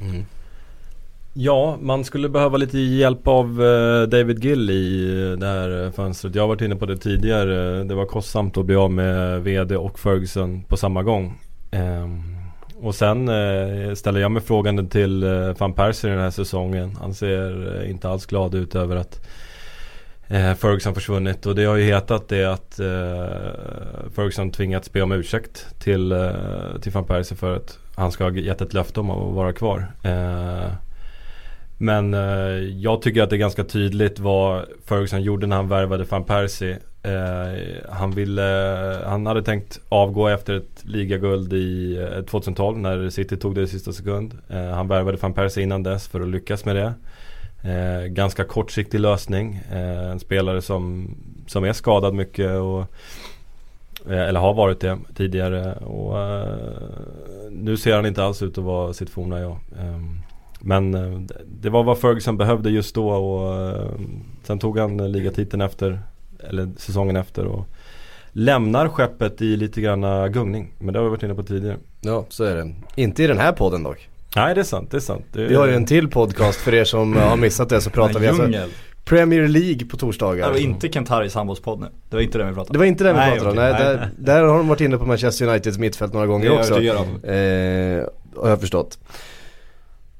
[0.00, 0.24] Mm.
[1.34, 6.34] Ja, man skulle behöva lite hjälp av eh, David Gill i eh, det här fönstret.
[6.34, 7.84] Jag har varit inne på det tidigare.
[7.84, 11.38] Det var kostsamt att bli av med VD och Ferguson på samma gång.
[11.70, 12.22] Ehm,
[12.80, 15.24] och sen eh, ställer jag mig frågan till
[15.58, 16.96] van Persie den här säsongen.
[17.00, 19.26] Han ser inte alls glad ut över att
[20.32, 22.86] Eh, Ferguson försvunnit och det har ju hetat det att eh,
[24.14, 26.30] Ferguson tvingats be om ursäkt till, eh,
[26.82, 29.86] till van Persie för att han ska ha gett ett löfte om att vara kvar.
[31.82, 32.20] Men eh,
[32.80, 36.78] jag tycker att det är ganska tydligt vad Ferguson gjorde när han värvade van Persie.
[37.02, 38.42] Eh, han, ville,
[39.06, 43.66] han hade tänkt avgå efter ett ligaguld i eh, 2012 när City tog det i
[43.66, 44.38] sista sekund.
[44.48, 46.94] Eh, han värvade van Persie innan dess för att lyckas med det.
[47.64, 49.60] Eh, ganska kortsiktig lösning.
[49.72, 51.14] Eh, en spelare som,
[51.46, 52.80] som är skadad mycket och
[54.10, 55.72] eh, eller har varit det tidigare.
[55.74, 56.56] Och, eh,
[57.50, 59.58] nu ser han inte alls ut att vara sitt forna jag.
[59.80, 60.18] Ehm,
[60.60, 63.90] men eh, det var vad Ferguson behövde just då och eh,
[64.42, 66.00] sen tog han ligatiteln efter,
[66.40, 67.66] eller säsongen efter och
[68.32, 70.72] lämnar skeppet i lite grann gungning.
[70.78, 71.76] Men det har vi varit inne på tidigare.
[72.00, 72.74] Ja, så är det.
[72.94, 74.08] Inte i den här podden dock.
[74.36, 74.90] Nej, det är sant.
[74.90, 75.24] Det är sant.
[75.32, 75.48] Det är...
[75.48, 78.28] Vi har ju en till podcast för er som har missat det så pratar vi
[78.28, 78.48] alltså
[79.04, 80.46] Premier League på torsdagar.
[80.46, 81.86] Det var inte Kent Harrys handbollspodd nu.
[82.10, 82.72] Det var inte den vi pratade om.
[82.72, 83.56] Det var inte den vi nej, pratade om.
[83.56, 86.58] Nej, nej, där, där, har de varit inne på Manchester Uniteds mittfält några gånger det
[86.58, 86.74] också.
[86.74, 88.06] Det.
[88.36, 88.98] Eh, har jag förstått.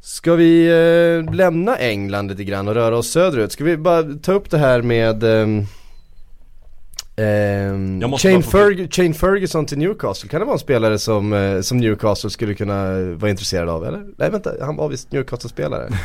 [0.01, 3.53] Ska vi eh, lämna England lite grann och röra oss söderut?
[3.53, 5.47] Ska vi bara ta upp det här med eh,
[7.17, 11.79] eh, Shane, Ferg Shane, Ferguson till Newcastle, kan det vara en spelare som, eh, som
[11.79, 14.05] Newcastle skulle kunna vara intresserad av eller?
[14.17, 15.89] Nej vänta, han var visst Newcastle-spelare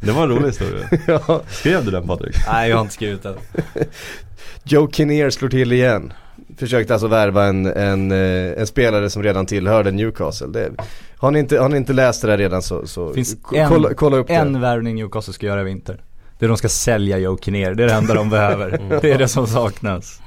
[0.00, 1.42] Det var en rolig historia ja.
[1.48, 2.36] Skrev du den Patrik?
[2.52, 3.34] Nej jag har inte skrivit den
[4.64, 6.12] Joe Kinnear slår till igen
[6.56, 10.46] försökte alltså värva en, en, eh, en, spelare som redan tillhörde Newcastle.
[10.46, 10.70] Det,
[11.16, 14.16] har, ni inte, har ni inte läst det där redan så, så Finns kolla, kolla
[14.16, 14.34] upp det.
[14.34, 16.02] en värvning Newcastle ska göra i vinter.
[16.38, 18.68] Det är de ska sälja Joe Kinnear, det är det enda de behöver.
[18.68, 18.98] Mm.
[19.02, 20.20] Det är det som saknas.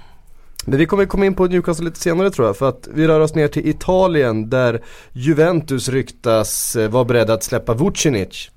[0.66, 3.20] Men vi kommer komma in på Newcastle lite senare tror jag för att vi rör
[3.20, 8.50] oss ner till Italien där Juventus ryktas eh, vara beredda att släppa Vucinic.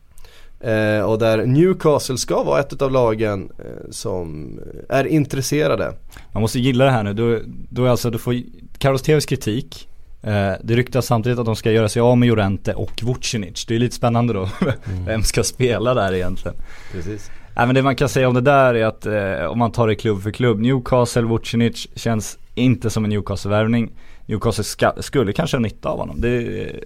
[0.60, 5.92] Eh, och där Newcastle ska vara ett av lagen eh, som är intresserade.
[6.32, 7.38] Man måste gilla det här nu, då,
[7.70, 8.34] då är alltså, du får
[8.78, 9.88] Carlos Tevez kritik
[10.22, 13.64] eh, Det ryktas samtidigt att de ska göra sig av med Jorente och Vucinic.
[13.66, 14.48] Det är lite spännande då.
[14.92, 15.04] Mm.
[15.04, 16.56] Vem ska spela där egentligen?
[16.92, 17.30] Precis.
[17.56, 19.88] Nej men det man kan säga om det där är att eh, om man tar
[19.88, 20.60] det klubb för klubb.
[20.60, 23.90] Newcastle, Vucinic känns inte som en Newcastle-värvning.
[24.26, 26.20] Newcastle ska, skulle kanske ha nytta av honom.
[26.20, 26.76] Det eh,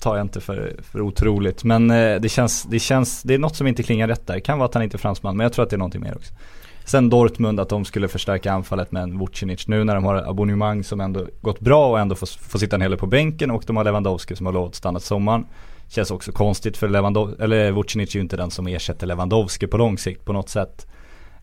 [0.00, 1.64] tar jag inte för, för otroligt.
[1.64, 4.34] Men eh, det, känns, det känns, det är något som inte klingar rätt där.
[4.34, 6.02] Det kan vara att han inte är fransman, men jag tror att det är någonting
[6.02, 6.34] mer också.
[6.84, 10.84] Sen Dortmund, att de skulle förstärka anfallet med en Vucinic nu när de har abonnemang
[10.84, 13.62] som ändå gått bra och ändå får, får sitta en hel del på bänken och
[13.66, 15.46] de har Lewandowski som har lovat stanna sommaren.
[15.90, 19.76] Känns också konstigt för Lewandowski, eller Vucinic är ju inte den som ersätter Lewandowski på
[19.76, 20.86] lång sikt på något sätt.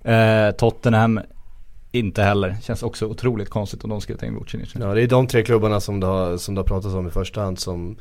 [0.03, 1.19] Eh, Tottenham
[1.91, 2.57] inte heller.
[2.63, 4.73] Känns också otroligt konstigt om de skulle ta in Vucinic.
[4.79, 7.11] Ja det är de tre klubbarna som det har, som det har pratats om i
[7.11, 7.97] första hand som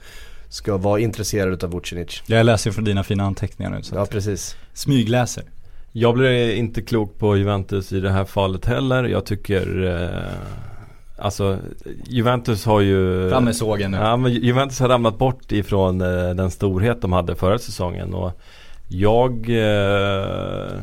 [0.48, 2.22] ska vara intresserad av Vucinic.
[2.26, 3.82] Jag läser från dina fina anteckningar nu.
[3.82, 4.56] Så ja, precis.
[4.72, 5.44] Smygläser.
[5.92, 9.04] Jag blir inte klok på Juventus i det här fallet heller.
[9.04, 10.75] Jag tycker eh,
[11.18, 11.58] Alltså
[12.06, 13.96] Juventus har ju Fram med sågen nu.
[13.96, 18.40] Ja men Juventus har ramlat bort ifrån eh, den storhet de hade förra säsongen och
[18.88, 20.80] Jag eh,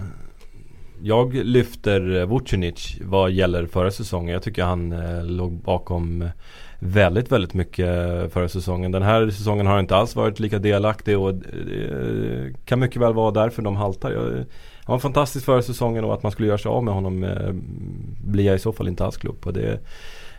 [1.02, 4.34] Jag lyfter Vucinic vad gäller förra säsongen.
[4.34, 6.30] Jag tycker han eh, låg bakom
[6.80, 7.88] väldigt, väldigt mycket
[8.34, 8.92] förra säsongen.
[8.92, 11.46] Den här säsongen har inte alls varit lika delaktig och det
[12.48, 14.46] eh, kan mycket väl vara därför de haltar.
[14.86, 17.52] Han var fantastisk förra säsongen och att man skulle göra sig av med honom eh,
[18.26, 19.52] blir jag i så fall inte alls klok på.
[19.52, 19.80] Det,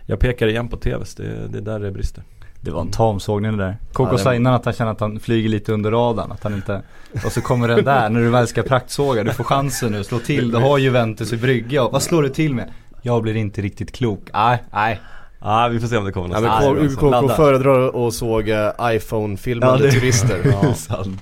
[0.07, 2.25] jag pekar igen på TVs, det, det är där det brister.
[2.61, 3.77] Det var en tamsågning det där.
[3.93, 6.33] Koko sa innan att han känner att han flyger lite under radarn.
[6.33, 6.83] Att han inte...
[7.25, 9.25] Och så kommer den där när du väl ska praktsåga.
[9.25, 10.51] Du får chansen nu, slå till.
[10.51, 11.89] Du har Juventus i brygga.
[11.89, 12.73] Vad slår du till med?
[13.03, 14.21] Jag blir inte riktigt klok.
[14.33, 15.01] Nej, nej.
[15.41, 19.85] Ja vi får se om det kommer något ja, men KK föredrar att såga iPhone-filmade
[19.85, 21.21] ja, turister Ja, sant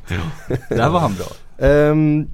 [0.68, 2.28] Där var han bra um,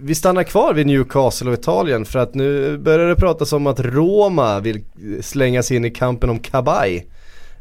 [0.00, 3.80] vi stannar kvar vid Newcastle och Italien för att nu börjar det pratas om att
[3.80, 4.84] Roma vill
[5.20, 7.06] slänga sig in i kampen om Kabaj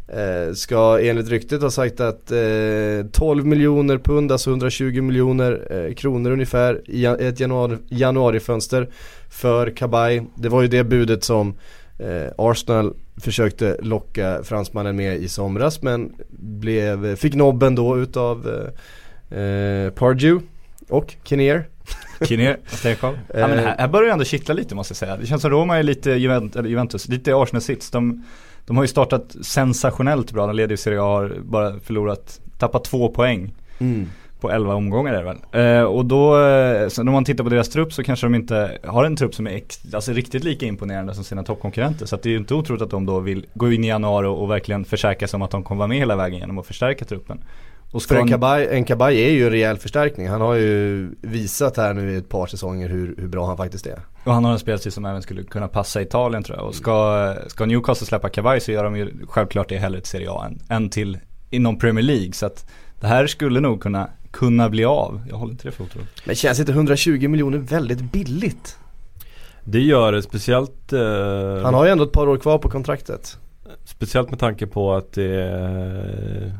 [0.09, 5.93] Eh, ska enligt ryktet ha sagt att eh, 12 miljoner pund, alltså 120 miljoner eh,
[5.93, 8.89] kronor ungefär i ett januari, januarifönster
[9.29, 10.23] för Kabaj.
[10.35, 11.55] Det var ju det budet som
[11.99, 18.47] eh, Arsenal försökte locka fransmannen med i somras men blev, fick nobben då utav
[19.29, 20.45] eh, eh Pardew
[20.89, 21.67] och Kinnear.
[22.21, 23.19] Kinnear, stenkoll.
[23.33, 25.17] ja, men här, här börjar det ändå kittla lite måste jag säga.
[25.17, 27.91] Det känns som Roma är lite Juventus, Juventus lite Arsenal-sits.
[27.91, 28.23] De
[28.67, 32.83] de har ju startat sensationellt bra, de leder ju Serie A, har bara förlorat, tappat
[32.83, 33.53] två poäng.
[33.79, 34.09] Mm.
[34.39, 35.77] På 11 omgångar är det väl.
[35.77, 38.77] Eh, och då, eh, så när man tittar på deras trupp så kanske de inte
[38.83, 39.61] har en trupp som är
[39.93, 42.05] alltså riktigt lika imponerande som sina toppkonkurrenter.
[42.05, 44.43] Så det är ju inte otroligt att de då vill gå in i januari och,
[44.43, 47.05] och verkligen försäkra sig om att de kommer vara med hela vägen genom att förstärka
[47.05, 47.43] truppen.
[47.91, 50.27] Och För en Kabay, en Kabay är ju en rejäl förstärkning.
[50.27, 53.85] Han har ju visat här nu i ett par säsonger hur, hur bra han faktiskt
[53.85, 54.01] är.
[54.23, 56.67] Och han har en spelstil som även skulle kunna passa Italien tror jag.
[56.67, 60.31] Och ska, ska Newcastle släppa Kabay så gör de ju självklart det hellre till Serie
[60.31, 61.19] A än, än till
[61.49, 62.33] inom Premier League.
[62.33, 62.65] Så att
[62.99, 65.21] det här skulle nog kunna, kunna bli av.
[65.29, 66.09] Jag håller inte det för otroligt.
[66.25, 68.77] Men känns inte 120 miljoner väldigt billigt?
[69.63, 70.99] Det gör det speciellt eh,
[71.63, 73.37] Han har ju ändå ett par år kvar på kontraktet
[73.85, 76.53] Speciellt med tanke på att det är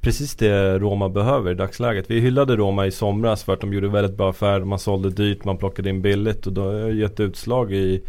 [0.00, 2.10] precis det Roma behöver i dagsläget.
[2.10, 4.64] Vi hyllade Roma i somras för att de gjorde väldigt bra affärer.
[4.64, 8.02] Man sålde dyrt, man plockade in billigt och då har det gett utslag i,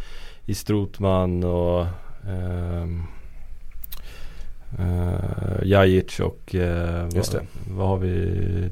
[0.46, 1.86] i Strotman och
[2.28, 2.84] eh,
[4.80, 7.46] eh, Jajic och eh, Just vad,
[7.78, 8.70] vad, har vi?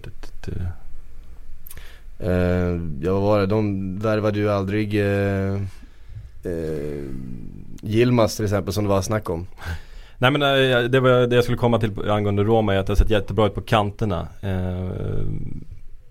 [2.23, 5.62] Uh, ja vad var det, de värvade ju aldrig uh,
[7.82, 9.47] Gilmas till exempel som det var snack om.
[10.21, 12.91] Nej men eh, det var det jag skulle komma till angående Roma är att det
[12.91, 14.27] har sett jättebra ut på kanterna.
[14.41, 14.89] Eh,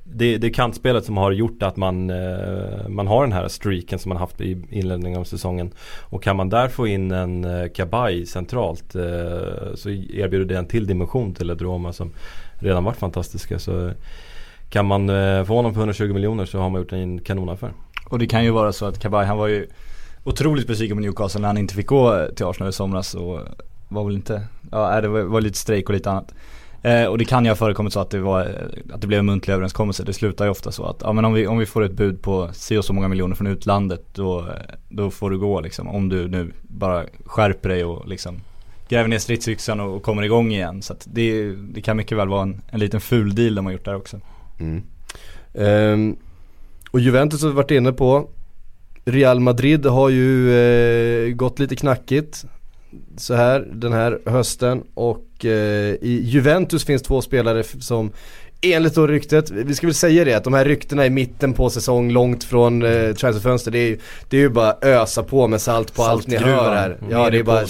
[0.04, 3.98] det, det är kantspelet som har gjort att man, eh, man har den här streaken
[3.98, 5.70] som man haft i inledningen av säsongen.
[6.00, 8.92] Och kan man där få in en Kabaj centralt
[9.74, 12.10] så erbjuder det en till dimension till ett Roma som
[12.58, 13.58] redan varit fantastiska.
[13.58, 13.90] Så
[14.70, 15.08] kan man
[15.46, 17.72] få honom för 120 miljoner så har man gjort en kanonaffär.
[18.10, 19.66] Och det kan ju vara så att Kabaj han var ju
[20.24, 23.14] otroligt besviken på Newcastle när han inte fick gå till Arsenal i somras.
[23.14, 23.40] Och
[23.88, 26.34] var väl inte, ja det var, var lite strejk och lite annat.
[26.82, 29.26] Eh, och det kan ju ha förekommit så att det var, att det blev en
[29.26, 30.04] muntlig överenskommelse.
[30.04, 32.22] Det slutar ju ofta så att, ja men om vi, om vi får ett bud
[32.22, 34.48] på si och så många miljoner från utlandet då,
[34.88, 35.88] då får du gå liksom.
[35.88, 38.40] Om du nu bara skärper dig och liksom
[38.88, 40.82] gräver ner stridsyxan och, och kommer igång igen.
[40.82, 43.72] Så att det, det kan mycket väl vara en, en liten ful deal de har
[43.72, 44.20] gjort där också.
[44.60, 44.82] Mm.
[45.52, 46.16] Um,
[46.90, 48.28] och Juventus har vi varit inne på.
[49.04, 52.44] Real Madrid har ju eh, gått lite knackigt
[53.16, 55.50] så här den här hösten och eh,
[56.00, 58.12] i Juventus finns två spelare som
[58.60, 61.70] Enligt då ryktet, vi ska väl säga det att de här ryktena i mitten på
[61.70, 63.98] säsong långt från eh, transferfönster det är, ju,
[64.28, 66.96] det är ju bara ösa på med salt på allt ni hör här.
[67.10, 67.60] Ja det är bara,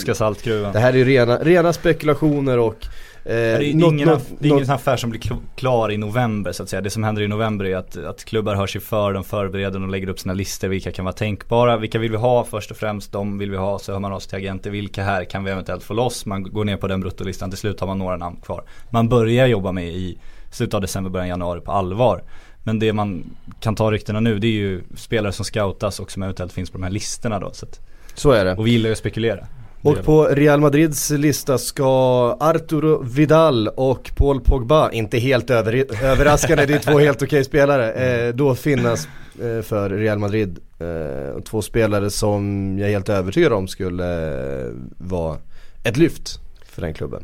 [0.72, 2.86] det här är ju rena, rena spekulationer och
[3.28, 5.22] Eh, det är, något, ingen, något, det är ingen affär som blir
[5.56, 6.82] klar i november så att säga.
[6.82, 9.88] Det som händer i november är att, att klubbar hör sig för, de förbereder och
[9.88, 10.68] lägger upp sina listor.
[10.68, 11.76] Vilka kan vara tänkbara?
[11.76, 13.12] Vilka vill vi ha först och främst?
[13.12, 13.78] De vill vi ha.
[13.78, 14.70] Så hör man sig till agenter.
[14.70, 16.26] Vilka här kan vi eventuellt få loss?
[16.26, 17.50] Man går ner på den bruttolistan.
[17.50, 18.64] Till slut har man några namn kvar.
[18.90, 20.18] Man börjar jobba med i
[20.50, 22.22] slutet av december, början av januari på allvar.
[22.64, 23.24] Men det man
[23.60, 26.78] kan ta ryktena nu det är ju spelare som scoutas och som eventuellt finns på
[26.78, 27.50] de här listorna då.
[27.52, 27.80] Så, att,
[28.14, 28.54] så är det.
[28.54, 29.46] Och vi gillar ju att spekulera.
[29.82, 36.66] Och på Real Madrids lista ska Arturo Vidal och Paul Pogba, inte helt över, överraskande,
[36.66, 39.08] det är två helt okej spelare, eh, då finnas
[39.42, 40.58] eh, för Real Madrid.
[40.78, 44.28] Eh, två spelare som jag är helt övertygad om skulle
[44.66, 45.36] eh, vara
[45.84, 47.22] ett lyft för den klubben.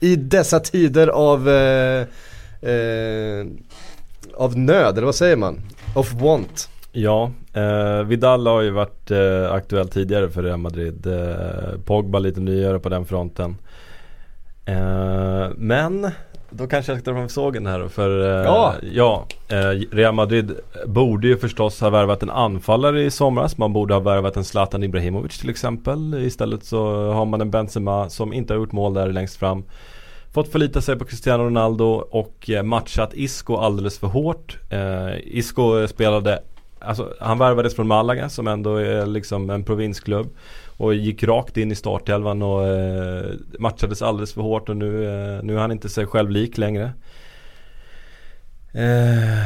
[0.00, 2.06] I dessa tider av, eh,
[2.70, 3.46] eh,
[4.34, 5.60] av nöd, eller vad säger man?
[5.94, 6.68] Of want.
[6.92, 11.06] Ja, eh, Vidal har ju varit eh, aktuell tidigare för Real Madrid.
[11.06, 13.56] Eh, Pogba lite nyare på den fronten.
[14.66, 16.10] Eh, men
[16.50, 20.52] då kanske jag ska dra fram sågen här för eh, ja, ja eh, Real Madrid
[20.86, 23.58] borde ju förstås ha värvat en anfallare i somras.
[23.58, 26.14] Man borde ha värvat en Zlatan Ibrahimovic till exempel.
[26.14, 29.64] Istället så har man en Benzema som inte har gjort mål där längst fram.
[30.32, 34.58] Fått förlita sig på Cristiano Ronaldo och matchat Isco alldeles för hårt.
[35.24, 36.42] Isco spelade
[36.86, 40.36] Alltså, han värvades från Malaga som ändå är liksom en provinsklubb.
[40.78, 43.24] Och gick rakt in i startelvan och eh,
[43.58, 46.92] matchades alldeles för hårt och nu, eh, nu är han inte sig själv lik längre.
[48.76, 49.38] Eh,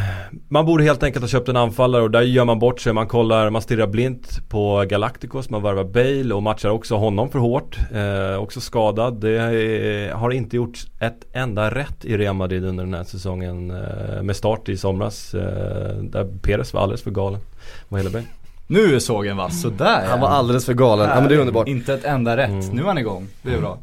[0.48, 2.92] man borde helt enkelt ha köpt en anfallare och där gör man bort sig.
[2.92, 7.38] Man kollar, man stirrar blint på Galacticos, man värvar Bale och matchar också honom för
[7.38, 7.78] hårt.
[7.94, 9.20] Eh, också skadad.
[9.20, 13.70] Det är, har inte gjort ett enda rätt i Real Madrid under den här säsongen.
[13.70, 15.34] Eh, med start i somras.
[15.34, 17.40] Eh, där Perez var alldeles för galen.
[17.88, 18.24] Vad hela Bale.
[18.66, 21.68] Nu är sågen vass, sådär Han var alldeles för galen, ja men det är underbart
[21.68, 22.76] Inte ett enda rätt, mm.
[22.76, 23.78] nu är han igång, det är bra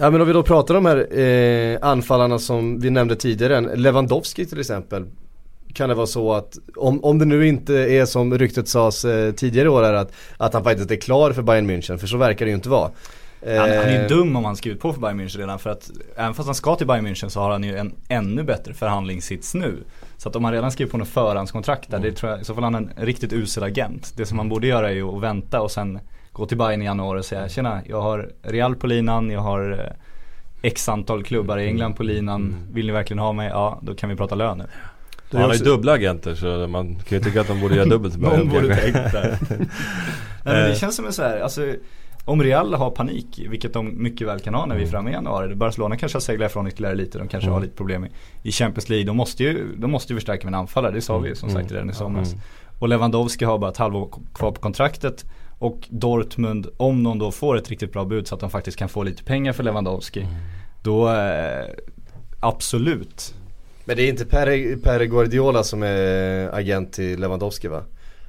[0.00, 3.76] Ja men om vi då pratar om de här eh, anfallarna som vi nämnde tidigare,
[3.76, 5.06] Lewandowski till exempel.
[5.74, 9.32] Kan det vara så att, om, om det nu inte är som ryktet sades eh,
[9.32, 12.48] tidigare år att, att han faktiskt är klar för Bayern München, för så verkar det
[12.48, 12.90] ju inte vara.
[13.46, 15.70] Han, han är ju Eh, dum om han skrivit på för Bayern München redan för
[15.70, 18.74] att även fast han ska till Bayern München så har han ju en ännu bättre
[18.74, 19.76] förhandlingssits nu.
[20.16, 22.62] Så att om han redan skriver på något förhandskontrakt där, det tror jag, så har
[22.62, 24.12] han en riktigt usel agent.
[24.16, 25.98] Det som man borde göra är ju att vänta och sen
[26.38, 29.70] gå till Bayern i januari och säga tjena, jag har Real på linan, jag har
[29.70, 29.92] eh,
[30.62, 33.48] X antal klubbar i England på linan, vill ni verkligen ha mig?
[33.48, 34.64] Ja, då kan vi prata lön nu.
[35.32, 38.14] Han har ju dubbla agenter så man kan ju tycka att de borde göra dubbelt
[38.14, 39.38] så bra Någon jobb borde tänkt där.
[39.48, 41.74] Nej, men det känns som en så här, alltså
[42.24, 45.12] om Real har panik, vilket de mycket väl kan ha när vi är framme i
[45.12, 45.54] januari.
[45.54, 48.08] Barcelona kanske har seglat ifrån ytterligare lite, de kanske har lite problem i,
[48.42, 49.06] i Champions League.
[49.06, 51.50] De måste ju, de måste ju förstärka med en anfallare, det sa vi ju som
[51.50, 52.34] sagt redan i somras.
[52.78, 55.24] Och Lewandowski har bara ett halvår kvar på kontraktet.
[55.58, 58.88] Och Dortmund, om de då får ett riktigt bra bud så att de faktiskt kan
[58.88, 60.26] få lite pengar för Lewandowski.
[60.82, 61.64] Då, eh,
[62.40, 63.34] absolut.
[63.84, 67.82] Men det är inte per, per Guardiola som är agent till Lewandowski va?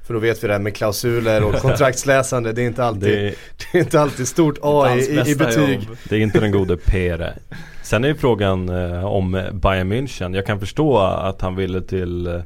[0.06, 3.34] För då vet vi det här med klausuler och kontraktsläsande, det är inte alltid, det,
[3.72, 5.82] Det, är inte alltid stort A i, i, betyg.
[5.82, 5.96] jobb.
[6.08, 7.34] det är inte den gode Pere.
[7.82, 10.36] Sen är ju frågan eh, om Bayern München.
[10.36, 12.42] Jag kan förstå att han ville till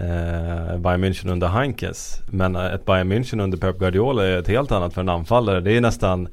[0.00, 2.20] eh, Bayern München under Heinkes.
[2.28, 5.60] Men eh, ett Bayern München under Pep Guardiola är ett helt annat för en anfallare.
[5.60, 6.28] Det är nästan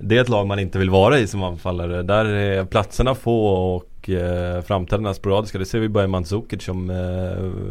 [0.00, 2.02] Det är ett lag man inte vill vara i som anfallare.
[2.02, 5.58] Där är platserna få och eh, framträdandena sporadiska.
[5.58, 6.96] Det ser vi bara i Mandzukic som eh,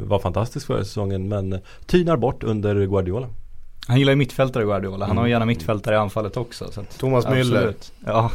[0.08, 3.28] var fantastisk förra säsongen men tynar bort under Guardiola.
[3.88, 5.26] Han gillar ju mittfältare Guardiola, han har Mm.
[5.26, 6.72] ju gärna mittfältare i anfallet också.
[6.72, 7.40] Så att, Thomas Müller.
[7.58, 7.92] absolut.
[8.06, 8.32] Ja.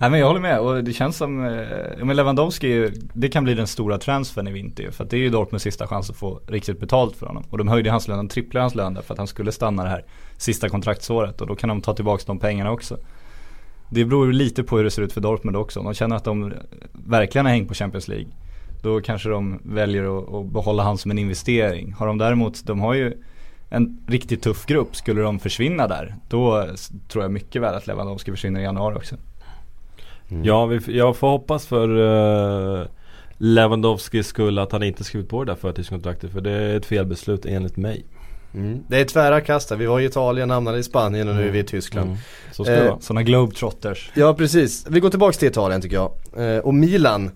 [0.00, 3.54] Nej men jag håller med och det känns som, eh, men Lewandowski, det kan bli
[3.54, 6.16] den stora transfern i vinter ju, För att det är ju Dortmunds sista chans att
[6.16, 7.44] få riktigt betalt för honom.
[7.50, 9.82] Och de höjde hans lön, de tripplade hans lön där för att han skulle stanna
[9.84, 10.04] det här
[10.36, 12.96] sista kontraktsåret och då kan de ta tillbaka de pengarna också.
[13.90, 15.80] Det beror ju lite på hur det ser ut för Dortmund också.
[15.80, 16.52] Om de känner att de
[16.92, 18.28] verkligen har hängt på Champions League.
[18.82, 21.92] Då kanske de väljer att, att behålla han som en investering.
[21.92, 23.22] Har de däremot, de har ju
[23.68, 24.96] en riktigt tuff grupp.
[24.96, 26.66] Skulle de försvinna där, då
[27.08, 29.16] tror jag mycket väl att Lewandowski försvinner i januari också.
[30.28, 32.86] Ja, vi, jag får hoppas för uh,
[33.38, 36.32] Lewandowskis skull att han inte skrivit på det där förtidskontraktet.
[36.32, 38.04] För det är ett felbeslut enligt mig.
[38.54, 38.84] Mm.
[38.88, 39.72] Det är tvära kast.
[39.72, 42.06] Vi var i Italien, hamnade i Spanien och nu är vi i Tyskland.
[42.06, 42.18] Mm.
[42.52, 43.00] Så ska det Eh, vara.
[43.00, 44.10] Sådana globetrotters.
[44.14, 46.12] Ja precis, vi går tillbaks till Italien tycker jag.
[46.36, 47.30] Eh, och Milan.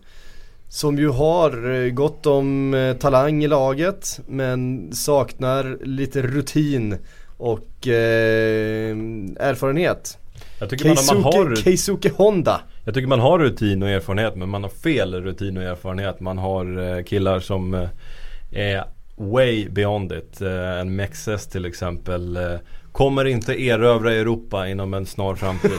[0.69, 6.99] Som ju har eh, gott om eh, talang i laget men saknar lite rutin
[7.37, 8.97] och eh,
[9.37, 10.19] erfarenhet.
[10.59, 12.61] Jag tycker, man, man har, Keisuke, Keisuke Honda.
[12.85, 16.21] Jag tycker man har rutin och erfarenhet men man har fel rutin och erfarenhet.
[16.21, 17.89] Man har eh, killar som eh,
[18.51, 18.85] är
[19.17, 20.41] way beyond it.
[20.41, 22.39] Eh, en Mexes till exempel.
[22.93, 25.71] Kommer inte erövra Europa inom en snar framtid.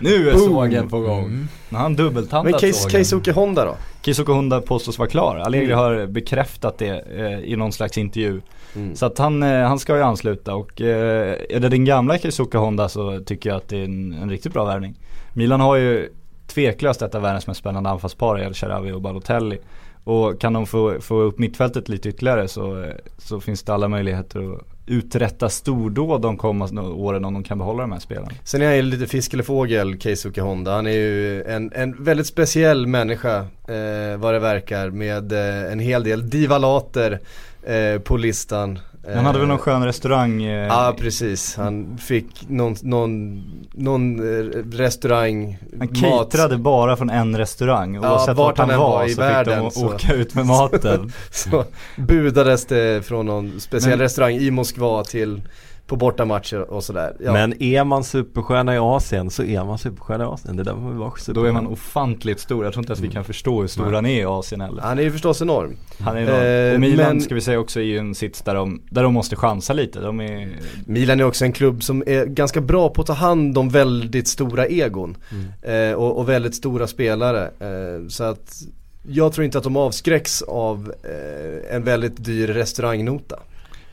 [0.00, 0.48] Nu är Boom.
[0.48, 1.30] sågen på gång.
[1.68, 2.90] Nu har han Men dubbeltandat sågen.
[2.90, 3.76] Keisuke Honda då?
[4.02, 5.36] Keisuke Honda påstås vara klar.
[5.36, 5.78] Allegri Mm.
[5.78, 8.40] har bekräftat det eh, i någon slags intervju.
[8.76, 8.96] Mm.
[8.96, 12.58] Så att han, eh, han ska ju ansluta och eh, är det din gamla Keisuke
[12.58, 14.98] Honda så tycker jag att det är en, en riktigt bra värvning.
[15.32, 16.08] Milan har ju
[16.46, 19.58] tveklöst ett av världens mest spännande anfallspar El Sharawi och Balotelli.
[20.04, 22.86] Och kan de få, få upp mittfältet lite ytterligare så,
[23.18, 27.82] så finns det alla möjligheter att uträtta stordåd de kommande åren om de kan behålla
[27.82, 28.30] de här spelarna.
[28.44, 30.74] Sen är han ju lite fisk eller fågel, Keisuke Honda.
[30.74, 35.78] Han är ju en, en väldigt speciell människa eh, vad det verkar med eh, en
[35.78, 37.20] hel del divalater
[37.66, 38.78] eh, på listan.
[39.14, 43.42] Han hade väl någon Eh, skön restaurang eh, Ja precis, han fick någon, någon,
[43.72, 46.00] någon eh, restaurang, Han mat.
[46.32, 49.74] caterade bara från en restaurang oavsett vart vart han han var, i så världen, fick
[49.74, 51.12] de så- åka ut med maten.
[51.30, 51.64] Så
[51.96, 55.42] budades det från någon speciell Men- restaurang i Moskva till
[55.90, 57.16] på bortamatcher och sådär.
[57.20, 57.32] Ja.
[57.32, 60.56] Men är man superstjärna i Asien så är man superstjärna i Asien.
[60.56, 63.08] Det är där man vara Då är man ofantligt stor, jag tror inte ens vi
[63.08, 63.94] kan förstå hur stor Nej.
[63.94, 64.82] han är i Asien heller.
[64.82, 65.76] Han är ju förstås enorm.
[65.98, 66.68] Han är enorm.
[66.68, 69.02] Eh, och Milan men- ska vi säga också är ju en sits där de, där
[69.02, 70.00] de måste chansa lite.
[70.00, 70.48] De är,
[70.86, 74.28] Milan är också en klubb som är ganska bra på att ta hand om väldigt
[74.28, 75.16] stora egon.
[75.62, 77.42] Eh, och, och väldigt stora spelare.
[77.44, 78.62] Eh, så att
[79.08, 83.38] jag tror inte att de avskräcks av eh, en väldigt dyr restaurangnota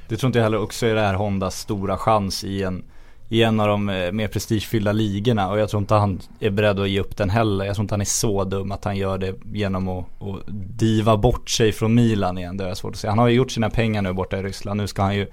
[0.10, 2.84] det tror inte jag heller också är det här Hondas stora chans i en
[3.30, 6.80] i en av de eh, mer prestigefyllda ligorna och jag tror inte han är beredd
[6.80, 7.66] att ge upp den heller.
[7.66, 10.44] Jag tror inte han är så dum att han gör det genom att, att
[10.80, 12.58] diva bort sig från Milan igen.
[12.58, 13.08] Det har jag svårt att se.
[13.08, 14.82] Han har ju gjort sina pengar nu borta i Ryssland.
[14.82, 15.28] Nu ska han ju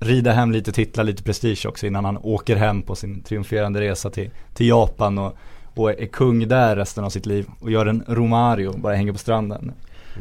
[0.00, 4.10] rida hem lite titlar, lite prestige också innan han åker hem på sin triumferande resa
[4.10, 5.36] till, till Japan och,
[5.74, 7.46] och är kung där resten av sitt liv.
[7.60, 9.72] Och gör en Romario, bara hänger på stranden.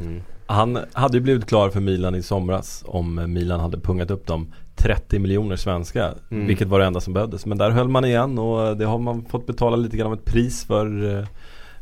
[0.02, 0.22] Mm.
[0.48, 4.54] Han hade ju blivit klar för Milan i somras om Milan hade pungat upp dem
[4.78, 6.14] 30 miljoner svenska.
[6.32, 6.48] Mm.
[6.48, 7.45] Vilket var det enda som behövdes.
[7.45, 10.26] Men där höll man igen och det har man fått betala lite grann av ett
[10.26, 11.26] pris för eh,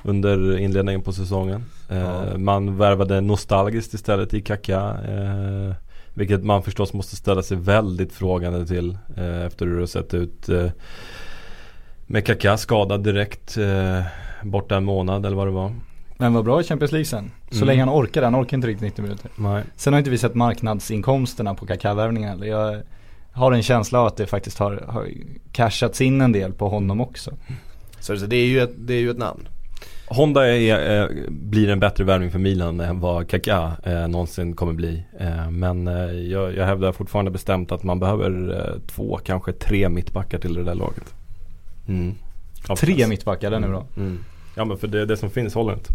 [0.03, 1.63] under inledningen på säsongen.
[1.89, 2.37] Eh, Ja.
[2.37, 4.97] Man värvade nostalgiskt istället i Kaká.
[5.07, 5.73] Eh,
[6.13, 8.97] vilket man förstås måste ställa sig väldigt frågande till
[9.45, 10.49] efter hur det har sett ut.
[12.07, 13.57] Med Kaká skadad direkt
[14.43, 15.71] borta en månad eller vad det var.
[16.17, 17.31] Men vad bra i Champions League sen.
[17.49, 17.67] Så Mm.
[17.67, 19.31] länge han orkar, han orkar inte riktigt 90 minuter.
[19.35, 19.63] Nej.
[19.75, 22.47] Sen har inte vi sett marknadsinkomsterna på Kaká-värvningen heller.
[22.47, 22.81] Jag
[23.31, 25.07] har en känsla av att det faktiskt har, har
[25.51, 27.31] cashats in en del på honom också.
[27.99, 29.47] Så det är ju ett, det är ju ett namn.
[30.07, 34.73] Honda är, eh, blir en bättre värvning för Milan än vad Kaká eh, någonsin kommer
[34.73, 35.03] bli.
[35.19, 39.89] Eh, men eh, jag, jag hävdar fortfarande bestämt att man behöver eh, två, kanske tre
[39.89, 41.13] mittbackar till det där laget.
[41.87, 42.15] Mm.
[42.77, 43.85] Tre mittbackar, den är bra.
[43.97, 44.19] Mm.
[44.55, 45.89] Ja men för det, det som finns håller inte.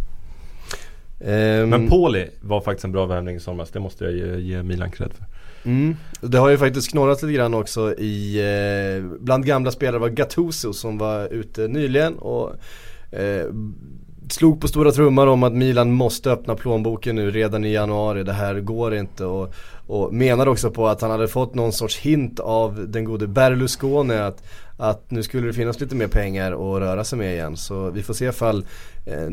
[1.21, 3.71] Ehm, Men Pauli var faktiskt en bra värvning i somras.
[3.71, 5.27] Det måste jag ge, ge Milan cred för.
[5.65, 5.97] Mm.
[6.21, 10.73] Det har ju faktiskt knorrat lite grann också i, eh, bland gamla spelare var Gattuso
[10.73, 12.53] som var ute nyligen och
[13.11, 13.47] eh,
[14.33, 18.33] slog på stora trummor om att Milan måste öppna plånboken nu redan i januari, det
[18.33, 19.55] här går inte och,
[19.87, 24.15] och menar också på att han hade fått någon sorts hint av den gode Berlusconi
[24.15, 24.43] att,
[24.81, 27.57] att nu skulle det finnas lite mer pengar att röra sig med igen.
[27.57, 28.67] Så vi får se ifall
[29.07, 29.31] eh,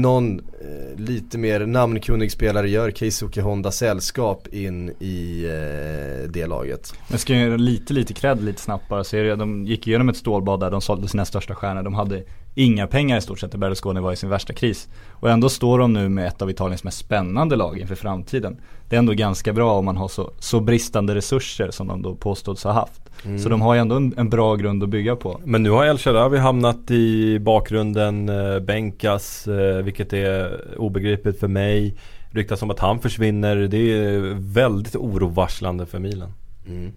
[0.00, 6.94] någon eh, lite mer namnkunnig spelare gör Keisuke Honda sällskap in i eh, det laget.
[7.08, 9.04] Men ska jag göra lite, lite cred lite snabbt bara.
[9.04, 11.82] Så är det, de gick igenom ett stålbad där de sålde sina största stjärnor.
[11.82, 12.22] De hade
[12.56, 14.88] inga pengar i stort sett när Berlusconi var i sin värsta kris.
[15.10, 18.56] Och ändå står de nu med ett av Italiens mest spännande lag inför framtiden.
[18.88, 22.14] Det är ändå ganska bra om man har så, så bristande resurser som de då
[22.14, 23.00] påstås ha haft.
[23.24, 23.38] Mm.
[23.38, 25.40] Så de har ju ändå en, en bra grund att bygga på.
[25.44, 31.48] Men nu har El Sharawi hamnat i bakgrunden, eh, bänkas, eh, vilket är obegripligt för
[31.48, 31.94] mig.
[32.30, 33.56] Ryktas om att han försvinner.
[33.56, 36.32] Det är väldigt orovarslande för Milan.
[36.68, 36.92] Mm.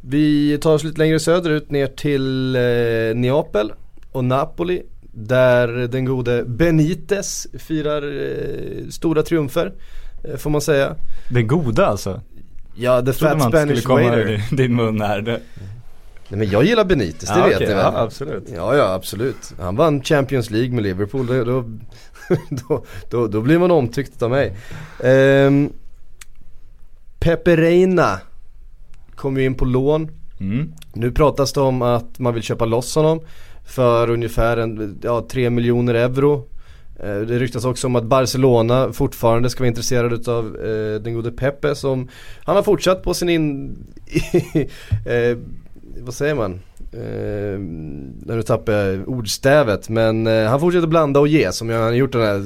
[0.00, 3.72] Vi tar oss lite längre söderut ner till eh, Neapel
[4.12, 4.82] och Napoli.
[5.16, 9.72] Där den gode Benitez firar eh, stora triumfer.
[10.24, 10.96] Eh, får man säga.
[11.28, 12.20] Det goda alltså.
[12.74, 14.18] Ja, the fat man Spanish komma waiter.
[14.18, 15.20] ur din mun här.
[15.20, 15.40] Det.
[16.28, 17.82] Nej men jag gillar Benitez, det Ja, vet okej, ni väl?
[17.94, 18.44] ja, absolut.
[18.56, 19.54] Ja, ja absolut.
[19.60, 21.26] Han vann Champions League med Liverpool.
[21.26, 21.64] Då, då,
[22.68, 24.56] då, då, då blir man omtyckt av mig.
[25.46, 25.72] Um,
[27.18, 28.20] Pepe Reina
[29.14, 30.10] kom ju in på lån.
[30.40, 30.72] Mm.
[30.92, 33.20] Nu pratas det om att man vill köpa loss honom
[33.64, 36.48] för ungefär en, ja, 3 miljoner euro.
[37.00, 41.32] Eh, det ryktas också om att Barcelona fortfarande ska vara intresserade utav eh, den gode
[41.32, 42.08] Pepe som
[42.44, 43.76] Han har fortsatt på sin in...
[45.06, 45.38] eh,
[46.00, 46.60] vad säger man?
[46.96, 47.58] Eh,
[48.26, 52.12] nu tappar jag ordstävet men eh, han fortsätter blanda och ge som han har gjort
[52.12, 52.42] de här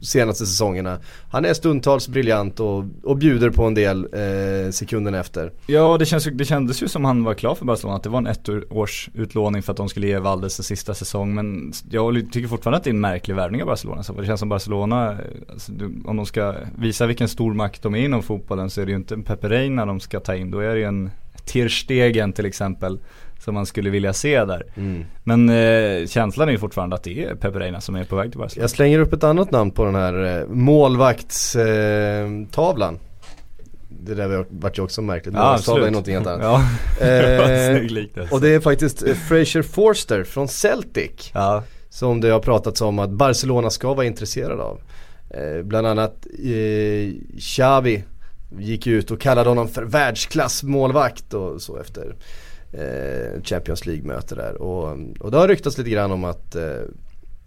[0.00, 0.98] senaste säsongerna.
[1.30, 5.52] Han är stundtals briljant och, och bjuder på en del eh, sekunden efter.
[5.66, 8.18] Ja det, känns, det kändes ju som han var klar för Barcelona, att det var
[8.18, 11.34] en ettårs utlåning för att de skulle ge Valdes sista säsong.
[11.34, 14.02] Men jag tycker fortfarande att det är en märklig värvning av Barcelona.
[14.02, 15.18] Så det känns som Barcelona, eh,
[15.52, 15.72] alltså,
[16.04, 18.96] om de ska visa vilken stor makt de är inom fotbollen så är det ju
[18.96, 20.50] inte en Pepe de ska ta in.
[20.50, 21.10] Då är det ju en
[21.46, 22.98] Ter Stegen till exempel
[23.46, 24.62] som man skulle vilja se där.
[25.24, 28.30] Men eh, känslan är ju fortfarande att det är Pepe Reina som är på väg
[28.30, 28.62] till Barcelona.
[28.62, 32.94] Jag slänger upp ett annat namn på den här eh, målvaktstavlan.
[32.94, 33.00] Eh,
[33.88, 35.34] det där var- vart ju också märkligt.
[35.34, 36.42] Ja, Målvaktstavla är någonting helt annat.
[37.00, 41.30] Ja, Eh, och det är faktiskt eh, Fraser Forster från Celtic.
[41.34, 44.80] Ja, Som det har pratats om att Barcelona ska vara intresserad av.
[45.30, 48.04] Eh, bland annat eh, Xavi
[48.58, 52.14] gick ut och kallade honom för världsklassmålvakt och så efter
[53.42, 54.62] Champions League-möte där.
[54.62, 56.62] Och, och det har ryktats lite grann om att eh,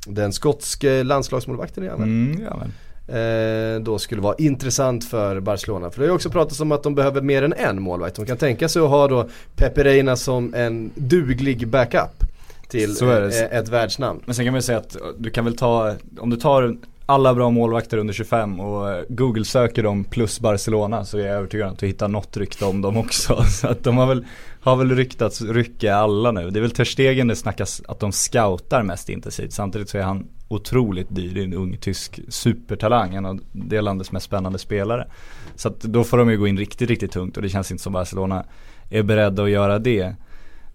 [0.08, 1.94] den skotske landslagsmålvakten väl?
[1.94, 2.66] mm, ja
[3.10, 5.92] eh, då skulle vara intressant för Barcelona.
[5.92, 8.16] För det har ju också pratats om att de behöver mer än en målvakt.
[8.16, 12.24] De kan tänka sig att ha då Pepe Reina som en duglig backup
[12.68, 14.22] till eh, ett världsnamn.
[14.26, 17.34] Men sen kan man ju säga att du kan väl ta, om du tar alla
[17.34, 21.68] bra målvakter under 25 och eh, Google söker dem plus Barcelona så är jag övertygad
[21.68, 23.44] om att du hittar något rykte om dem också.
[23.62, 24.26] Så att de har väl,
[24.62, 26.50] har väl ryktats rycka alla nu.
[26.50, 29.54] Det är väl Ter Stegen det snackas att de scoutar mest intensivt.
[29.54, 33.82] Samtidigt så är han otroligt dyr, det är en ung tysk supertalang, en av det
[33.82, 35.08] landets mest spännande spelare.
[35.56, 37.84] Så att då får de ju gå in riktigt, riktigt tungt och det känns inte
[37.84, 38.46] som Barcelona
[38.90, 40.16] är beredda att göra det.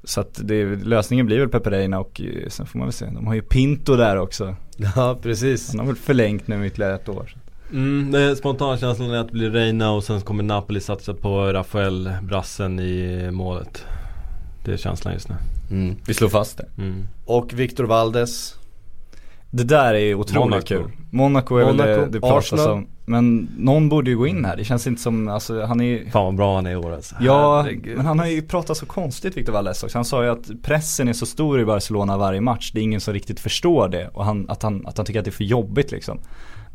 [0.04, 3.06] Så att det, lösningen blir väl Pepe Reina och eh, sen får man väl se,
[3.06, 4.56] de har ju Pinto där också.
[4.76, 5.68] Ja precis.
[5.68, 7.34] Han har väl förlängt nu ytterligare ett år.
[7.74, 12.12] Mm, det spontankänslan är att det blir Reina och sen kommer Napoli satsa på Rafael
[12.22, 13.84] Brassen i målet.
[14.64, 15.34] Det är känslan just nu.
[15.70, 15.96] Mm.
[16.06, 16.82] Vi slår fast det.
[16.82, 17.02] Mm.
[17.24, 18.54] Och Victor Valdes.
[19.50, 20.66] Det där är otroligt Monaco.
[20.66, 20.90] kul.
[21.10, 22.70] Monaco är väl Monaco, det, det pratas Arsenal.
[22.70, 22.86] om.
[23.04, 26.24] Men någon borde ju gå in här, det känns inte som, alltså han är Fan
[26.24, 27.14] vad bra han är i år alltså.
[27.20, 27.96] Ja, Herregud.
[27.96, 29.98] men han har ju pratat så konstigt Victor Valdes också.
[29.98, 32.70] Han sa ju att pressen är så stor i Barcelona varje match.
[32.72, 34.08] Det är ingen som riktigt förstår det.
[34.08, 36.18] Och han, att, han, att han tycker att det är för jobbigt liksom.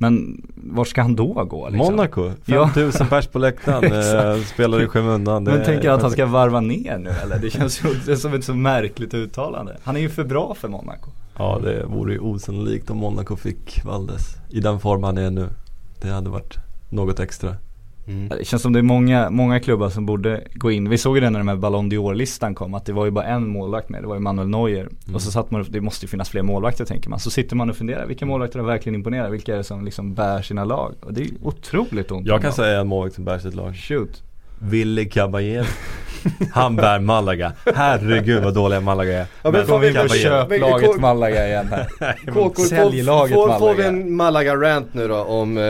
[0.01, 1.95] Men vart ska han då gå liksom?
[1.95, 2.67] Monaco, Ja.
[2.67, 3.83] 5000 pers på läktaren,
[4.37, 5.43] eh, spelar i skymundan.
[5.43, 7.39] Men tänker att han ska varva ner nu eller?
[7.39, 9.77] Det känns ju som ett så märkligt uttalande.
[9.83, 11.09] Han är ju för bra för Monaco.
[11.37, 15.47] Ja det vore ju osannolikt om Monaco fick Valdes i den form han är nu.
[16.01, 16.57] Det hade varit
[16.89, 17.55] något extra.
[18.09, 18.29] Mm.
[18.29, 20.89] Det känns som det är många, många klubbar som borde gå in.
[20.89, 23.25] Vi såg ju det när den här Ballon d'Or-listan kom att det var ju bara
[23.25, 24.81] en målvakt med, det var ju Manuel Neuer.
[24.81, 25.15] Mm.
[25.15, 27.19] Och så satt man det måste ju finnas fler målvakter tänker man.
[27.19, 29.31] Så sitter man och funderar, vilka målvakter har verkligen imponerat?
[29.31, 30.93] Vilka är det som liksom bär sina lag?
[31.01, 32.55] Och det är otroligt ont Jag kan dem.
[32.55, 33.75] säga en målvakt som bär sitt lag.
[33.75, 34.23] Shoot.
[34.61, 35.65] Willy Caballero.
[36.53, 37.53] Han bär Malaga.
[37.75, 39.25] Herregud vad dåliga Malaga är.
[39.43, 41.87] Ja, men får vi på köplaget Men- Malaga igen här.
[42.69, 43.87] Säljlaget får, får, vi Malaga.
[43.87, 45.63] en Malaga-rant nu då om eh,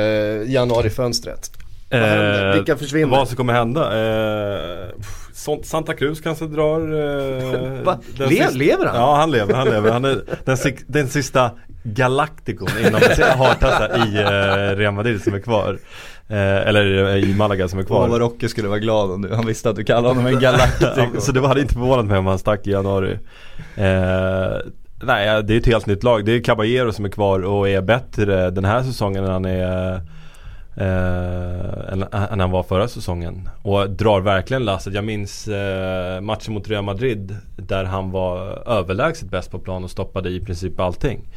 [0.53, 1.58] januarifönstret?
[1.91, 2.53] Händer?
[2.53, 3.07] Vilka försvinner?
[3.17, 3.81] Vad som kommer hända?
[4.83, 4.89] Eh,
[5.63, 8.95] Santa Cruz kanske drar eh, Le- sista- lever han?
[8.95, 9.91] Ja han lever, han lever.
[9.91, 11.51] Han är den, den sista
[11.83, 15.77] Galacticon inom det hartaste i eh, Real Madrid som är kvar.
[16.29, 16.37] Eh,
[16.67, 18.19] eller eh, i Malaga som är Åh vad kvar.
[18.19, 20.93] Rocke skulle vara glad om du, han visste att du kallade honom en galaktiker.
[21.13, 23.11] Ja, så det hade inte förvånat mig om han stack i januari.
[23.75, 24.57] Eh,
[25.03, 26.25] nej, det är ett helt nytt lag.
[26.25, 30.01] Det är Caballero som är kvar och är bättre den här säsongen än han är
[30.79, 33.49] eh, än, än han var förra säsongen.
[33.61, 34.93] Och drar verkligen lasset.
[34.93, 39.91] Jag minns eh, matchen mot Real Madrid där han var överlägset bäst på plan och
[39.91, 41.27] stoppade i princip allting.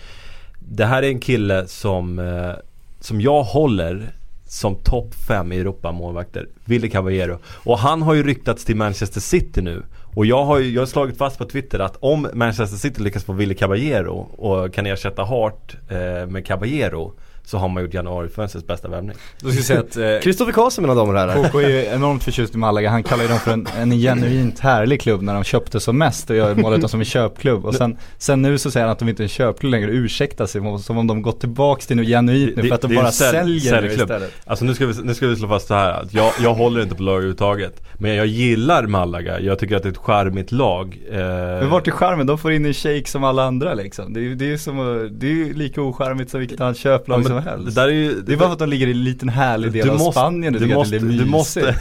[0.59, 2.53] Det här är en kille som, eh,
[3.01, 4.13] som jag håller
[4.47, 6.49] som topp 5 i Europa målvakter.
[6.65, 7.39] Willy Caballero.
[7.47, 9.83] Och han har ju ryktats till Manchester City nu.
[10.15, 13.25] Och jag har ju jag har slagit fast på Twitter att om Manchester City lyckas
[13.25, 17.13] få Wille Caballero och kan ersätta Hart eh, med Caballero
[17.45, 19.17] så har man gjort januarifönstrets bästa värvning.
[19.41, 21.49] Då ska jag säga att eh, Kristoffer Karlsson mina damer och herrar.
[21.49, 24.59] KK är ju enormt förtjust i Malaga, han kallar ju dem för en, en genuint
[24.59, 27.75] härlig klubb när de köpte som mest och jag målade dem som en köpklubb och
[27.75, 30.47] sen, sen nu så säger han att de inte är en köpklubb längre och ursäktar
[30.47, 33.07] sig som om de gått tillbaks till något genuint nu Det- för att de bara
[33.07, 34.01] en sälj- säljer nu säljklubb.
[34.11, 34.33] istället.
[34.47, 36.83] Alltså nu ska vi, nu ska vi slå fast så här att jag, jag håller
[36.83, 37.83] inte på lag överhuvudtaget.
[37.95, 40.99] Men jag gillar Malaga, jag tycker att det är ett charmigt lag.
[41.11, 42.27] Eh, Men vart är charmen?
[42.27, 44.13] De får in en shake som alla andra liksom.
[44.13, 46.77] Det är ju det är som att- det är ju lika ocharmigt som vilket annat
[46.77, 47.75] köplag ja, som helst.
[47.75, 49.73] Det där är ju det är bara för att de ligger i en liten härlig
[49.73, 51.75] del Du av måste- Spanien du tycker måste- det du måste-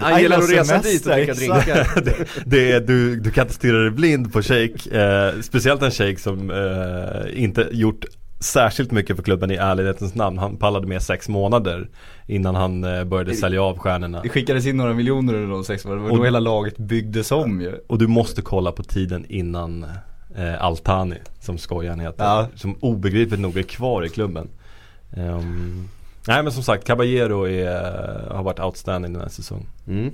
[0.00, 2.00] Han gillar, att resa dit och dricka drinkar.
[2.04, 2.14] det,
[2.46, 5.00] det är, du, du kan inte stirra dig blind på shake.
[5.00, 8.04] Eh, speciellt en shake som eh, inte gjort
[8.40, 10.38] särskilt mycket för klubben i ärlighetens namn.
[10.38, 11.88] Han pallade med sex månader
[12.26, 14.20] innan han eh, började sälja av stjärnorna.
[14.22, 16.78] Det skickades in några miljoner under de sex åren, det var Och- då hela laget
[16.78, 17.72] byggdes om ju.
[17.86, 19.86] Och du måste kolla på tiden innan
[20.36, 22.24] eh, Altani, som skojaren heter.
[22.24, 22.46] Ja.
[22.54, 24.48] Som obegripligt nog är kvar i klubben.
[25.16, 25.88] Ehm,
[26.26, 29.66] nej men som sagt, Caballero är, har varit outstanding den här säsongen.
[29.88, 30.10] Mm.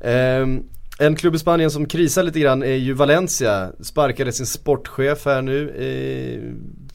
[0.00, 0.62] Ehm,
[0.98, 3.70] en klubb i Spanien som krisar lite grann är ju Valencia.
[3.80, 6.40] Sparkade sin sportchef här nu eh,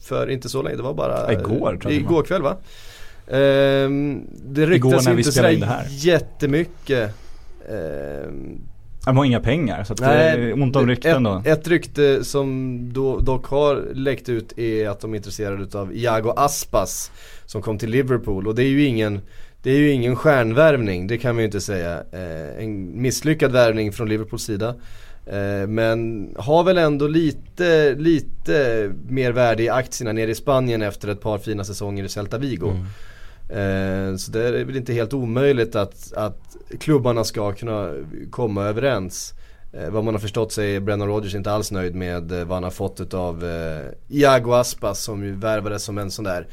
[0.02, 1.92] för inte så länge, det var bara Igår, tror jag.
[1.92, 2.56] Igår kväll va?
[3.30, 5.86] Ehm, det ryktas Igår när ju vi inte in sådär det här.
[5.88, 7.14] jättemycket.
[7.70, 8.60] Ehm,
[9.06, 11.42] De har inga pengar så att det är ont om rykten då.
[11.44, 15.96] ett, ett rykte som då, dock har läckt ut är att de är intresserade av
[15.96, 17.10] Iago Aspas
[17.44, 19.20] som kom till Liverpool och det är ju ingen
[19.62, 22.02] det är ju ingen stjärnvärvning, det kan man ju inte säga.
[22.12, 24.74] Eh, en misslyckad värvning från Liverpools sida.
[25.26, 31.08] Eh, men har väl ändå lite, lite mer värde i aktierna nere i Spanien efter
[31.08, 32.68] ett par fina säsonger i Celta Vigo.
[32.68, 32.84] Eh,
[33.48, 37.92] Eh, så det är väl inte helt omöjligt att, att klubbarna ska kunna
[38.30, 39.34] komma överens.
[39.72, 42.56] Eh, vad man har förstått så är Brennan Rodgers inte alls nöjd med eh, vad
[42.56, 43.44] han har fått av
[44.08, 46.46] Iago Aspas som ju värvades som en sån där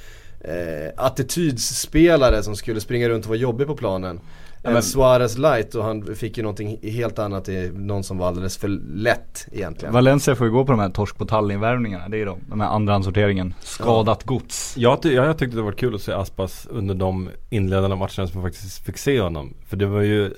[0.96, 4.20] attitydsspelare som skulle springa runt och vara jobbig på planen.
[4.64, 8.18] Ja, en men- Suarez light och han fick ju någonting helt annat i någon som
[8.18, 9.94] var alldeles för lätt egentligen.
[9.94, 12.40] Valencia får ju gå på de här torsk på Tallinn-värvningarna, det är de.
[12.50, 13.54] De här andrahandssorteringen.
[13.62, 14.74] Skadat gods.
[14.78, 18.28] Jag, ty- jag tyckte det var kul att se Aspas under de inledande matcherna som
[18.34, 19.54] jag faktiskt fick se honom.
[19.68, 20.34] För det var ju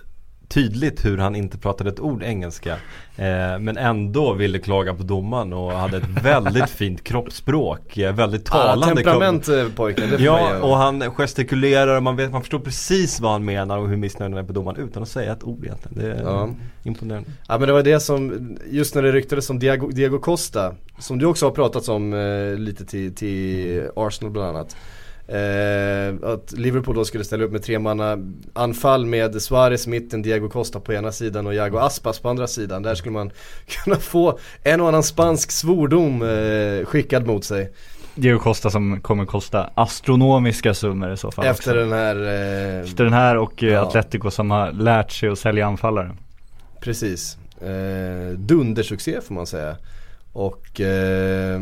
[0.47, 2.71] tydligt hur han inte pratade ett ord engelska.
[3.17, 7.97] Eh, men ändå ville klaga på domaren och hade ett väldigt fint kroppsspråk.
[7.97, 10.61] eh, Väldigt ah, talande temperament eh, pojken, det får man Ja, ge.
[10.61, 14.31] och han gestikulerar och man, vet, man förstår precis vad han menar och hur missnöjd
[14.33, 15.97] han är på domaren utan att säga ett ord egentligen.
[15.97, 16.49] Det är Ja.
[16.83, 17.29] imponerande.
[17.47, 21.17] Ja men det var det som, just när det ryktades om Diego, Diego Costa, som
[21.19, 24.75] du också har pratat om eh, lite till, till Arsenal bland annat.
[25.27, 28.17] Eh, att Liverpool då skulle ställa upp med tre manna
[28.53, 32.83] anfall med Suarez mitten, Diego Costa på ena sidan och Iago Aspas på andra sidan.
[32.83, 33.31] Där skulle man
[33.83, 37.73] kunna få en och annan spansk svordom eh, skickad mot sig.
[38.15, 41.79] Diego Costa som kommer kosta astronomiska summor i så fall Efter också.
[41.79, 42.15] den här
[42.75, 43.81] eh, Efter den här och eh, Ja.
[43.81, 46.15] Atletico som har lärt sig att sälja anfallare.
[46.81, 47.37] Precis.
[47.61, 49.75] Eh, dundersuccé får man säga.
[50.35, 51.59] Och eh,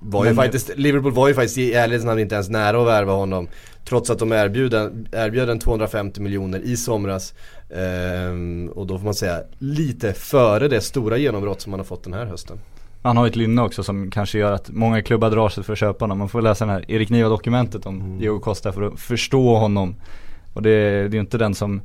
[0.00, 3.12] var ju faktiskt, Liverpool var ju faktiskt i ärlighetens namn inte ens nära att värva
[3.12, 3.48] honom.
[3.84, 7.34] Trots att de erbjöd en, erbjöd en 250 miljoner i somras.
[7.70, 12.04] Eh, och då får man säga lite före det stora genombrott som man har fått
[12.04, 12.58] den här hösten.
[13.02, 15.78] Han har ett lynne också som kanske gör att många klubbar drar sig för att
[15.78, 16.18] köpa honom.
[16.18, 18.18] Man får läsa det här Erik Niva dokumentet om Mm.
[18.18, 19.96] Diego Costa för att förstå honom.
[20.54, 21.80] Och det, det är ju inte den som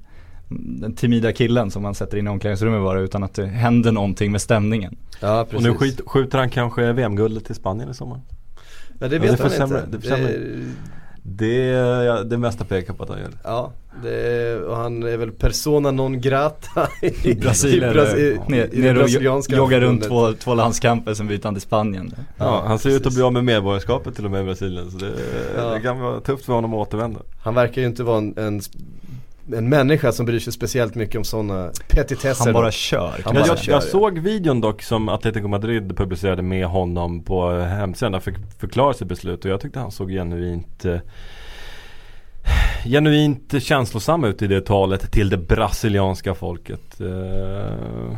[0.50, 4.32] den timida killen som man sätter in i omklädningsrummet bara utan att det händer någonting
[4.32, 4.96] med stämningen.
[5.20, 8.22] Ja Och nu skit, skjuter han kanske VM-guldet i Spanien i sommar.
[9.00, 9.98] Ja det Ja, vet det får man sämre- inte.
[9.98, 10.34] det sämre.
[11.24, 11.56] Det,
[12.06, 13.38] ja, det mesta pekar på att han gör det.
[13.44, 13.72] Ja,
[14.04, 16.88] det, och han är väl persona non grata
[17.24, 21.44] i, Brasilien, i, Bras- i, ner, det och joggar runt två, två landskamper sen byter
[21.44, 22.14] han till Spanien.
[22.38, 23.16] Ja, han ser ut att precis.
[23.18, 24.92] bli av med medborgarskapet till och med i Brasilien.
[24.92, 25.12] Så det,
[25.58, 25.70] Ja.
[25.74, 27.20] det kan vara tufft för honom att återvända.
[27.44, 28.62] Han verkar ju inte vara en, en,
[29.54, 32.46] en människa som bryr sig speciellt mycket om sådana petitesser.
[32.46, 33.22] Han bara kör.
[33.26, 33.88] Han bara jag, kör, jag ja.
[33.88, 38.14] såg videon dock som Atletico Madrid publicerade med honom på hemsidan.
[38.14, 40.98] Han fick förklara sitt beslut och jag tyckte han såg genuint eh,
[42.86, 47.02] Genuint känslosam ut i det talet till det brasilianska folket.
[47.02, 48.18] Eh,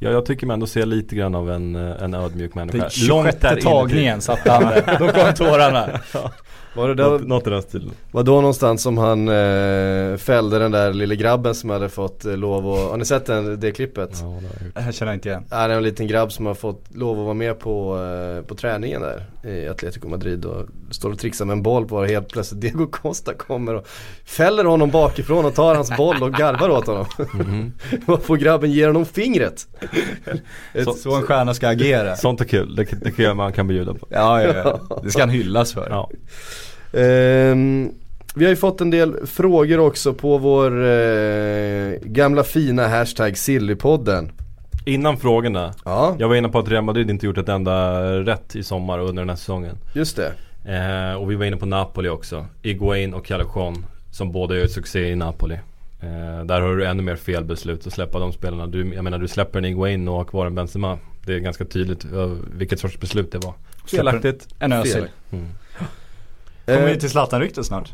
[0.00, 2.78] Ja, jag tycker mig ändå se lite grann av en, eh, en ödmjuk människa.
[2.78, 4.96] Den 26 tagningen satte han där.
[4.98, 5.88] Då kom tårarna.
[6.74, 7.90] Var det Något, då, något i den stilen.
[8.12, 12.36] var då någonstans som han eh, fällde den där lille grabben som hade fått eh,
[12.36, 14.10] lov att, har ni sett den, det klippet?
[14.22, 14.40] Ja,
[14.74, 15.44] det jag känner inte igen.
[15.50, 17.98] Ja, det är en liten grabb som har fått lov att vara med på,
[18.38, 21.96] eh, på träningen där i Atletico Madrid och står och trixar med en boll på
[21.96, 23.86] och helt plötsligt Diego Costa kommer och
[24.24, 27.06] fäller honom bakifrån och tar hans boll och garvar åt honom.
[27.34, 27.72] Mhm.
[28.06, 29.66] Vad får grabben ge honom fingret?
[30.74, 32.16] Ett, Så- Så en stjärna ska agera.
[32.16, 34.06] Sånt är kul, det, det kan man kan bjuda på.
[34.10, 34.52] Ja, ja,
[34.88, 35.00] ja.
[35.02, 35.86] Det ska han hyllas för.
[35.90, 36.10] Ja.
[36.92, 37.90] Ehm,
[38.34, 44.30] vi har ju fått en del frågor också på vår eh, gamla fina hashtag Sillypodden.
[44.84, 45.74] Innan frågorna.
[45.84, 48.98] Ja, Jag var inne på att Real Madrid inte gjort ett enda rätt i sommar
[48.98, 49.76] och under den här säsongen.
[49.94, 50.32] just det.
[50.64, 52.46] Eh, och vi var inne på Napoli också.
[52.62, 55.54] Iguain och Callejon som båda gör succé i Napoli.
[56.00, 58.66] Eh, där har du ännu mer felbeslut att släppa de spelarna.
[58.66, 60.98] Du, jag menar du släpper en Iguain och har kvar en Benzema.
[61.26, 63.54] Det är ganska tydligt eh, vilket sorts beslut det var.
[63.86, 64.48] Felaktigt.
[64.58, 64.92] En Özil.
[64.92, 65.08] Fel.
[65.32, 65.46] Mm.
[66.74, 67.92] Kommer Eh, vi till Zlatan-ryktet snart?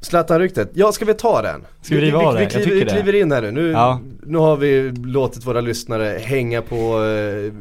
[0.00, 1.64] Zlatan-ryktet, ja ska vi ta den?
[1.82, 2.46] Ska vi riva vi, av vi, det?
[2.48, 4.00] vi, Jag kliver, vi kliver in här nu, nu, Ja.
[4.22, 7.52] nu har vi låtit våra lyssnare hänga på eh,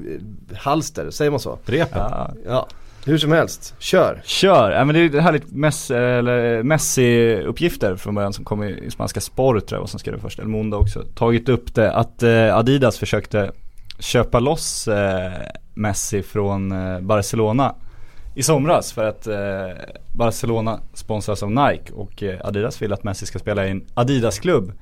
[0.58, 1.60] halster, säger man så?
[1.66, 2.00] Repen.
[2.00, 2.32] Ja.
[2.48, 2.68] Ja,
[3.06, 4.22] hur som helst, kör!
[4.26, 4.72] Kör!
[4.72, 9.66] Ja, men det är härligt Messi, eller Messi-uppgifter från början som kom i, spanska Sport
[9.68, 12.58] tror jag, och sen skrev det först, El Mundo också, tagit upp det att eh,
[12.58, 13.52] Adidas försökte
[14.00, 15.32] köpa loss eh,
[15.74, 17.76] Messi från eh, Barcelona
[18.36, 19.38] i somras för att eh,
[20.12, 24.74] Barcelona sponsras av Nike och eh, Adidas vill att Messi ska spela i en Adidas-klubb.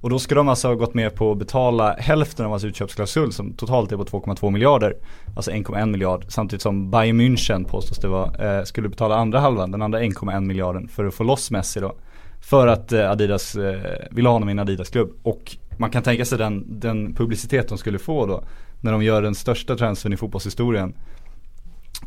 [0.00, 3.32] Och då ska de alltså ha gått med på att betala hälften av hans utköpsklausul
[3.32, 4.96] som totalt är på 2,2 miljarder.
[5.36, 6.24] Alltså 1,1 miljard.
[6.28, 10.40] Samtidigt som Bayern München påstås det var, eh, skulle betala andra halvan, den andra 1,1
[10.40, 11.94] miljarden för att få loss Messi då.
[12.40, 15.10] För att eh, Adidas eh, ha honom i en Adidas-klubb.
[15.22, 18.44] Och man kan tänka sig den, den publicitet de skulle få då.
[18.80, 20.94] När de gör den största transfern i fotbollshistorien.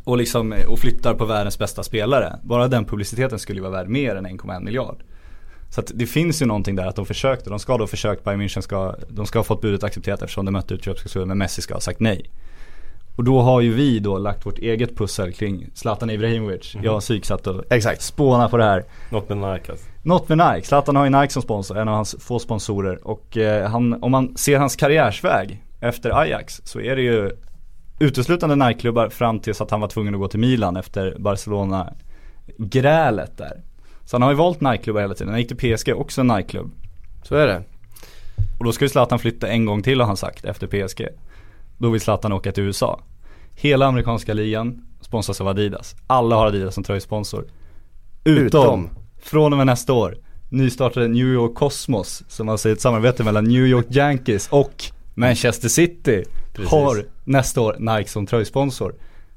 [0.04, 2.39] Och liksom, eh, och flyttar på världens bästa spelare.
[2.44, 5.04] Bara den publiciteten skulle ju vara värd mer än 1,1 miljard.
[5.70, 8.24] Så att det finns ju någonting där att de försökte, de ska då ha försökt,
[8.24, 11.62] Bayern München ska, de ska ha fått budet accepterat eftersom de mötte utköpsklausulen men Messi
[11.62, 12.30] ska ha sagt nej.
[13.16, 16.76] Och då har ju vi då lagt vårt eget pussel kring Zlatan Ibrahimovic.
[16.84, 18.02] Jag och Psyk satt och Exakt.
[18.02, 18.84] spåna på det här.
[19.10, 19.86] Något med Nike alltså.
[20.04, 23.38] Något med Nike, Zlatan har ju Nike som sponsor, en av hans få sponsorer och
[23.38, 27.32] eh, han, om man ser hans karriärsväg efter Ajax så är det ju
[28.02, 33.62] uteslutande Nike-klubbar fram tills att han var tvungen att gå till Milan efter Barcelona-grälet där.
[34.06, 36.72] Så han har ju valt Nike-klubbar hela tiden, han gick till PSG, också en Nike-klubb.
[37.24, 37.64] Så är det.
[38.60, 41.08] Och då ska ju Zlatan flytta en gång till har han sagt efter PSG.
[41.78, 42.99] Då vill Zlatan åka till USA.
[43.52, 45.95] Hela amerikanska ligan sponsras av Adidas.
[46.08, 47.45] Alla har Adidas som tröjsponsor.
[48.24, 48.89] Utom, Utom.
[49.22, 50.18] från och med nästa år,
[50.49, 54.84] nystartade New York Cosmos som alltså är ett samarbete mellan New York Yankees och
[55.14, 56.24] Manchester City.
[56.54, 56.72] Precis.
[56.72, 58.95] Har nästa år Nike som tröjsponsor.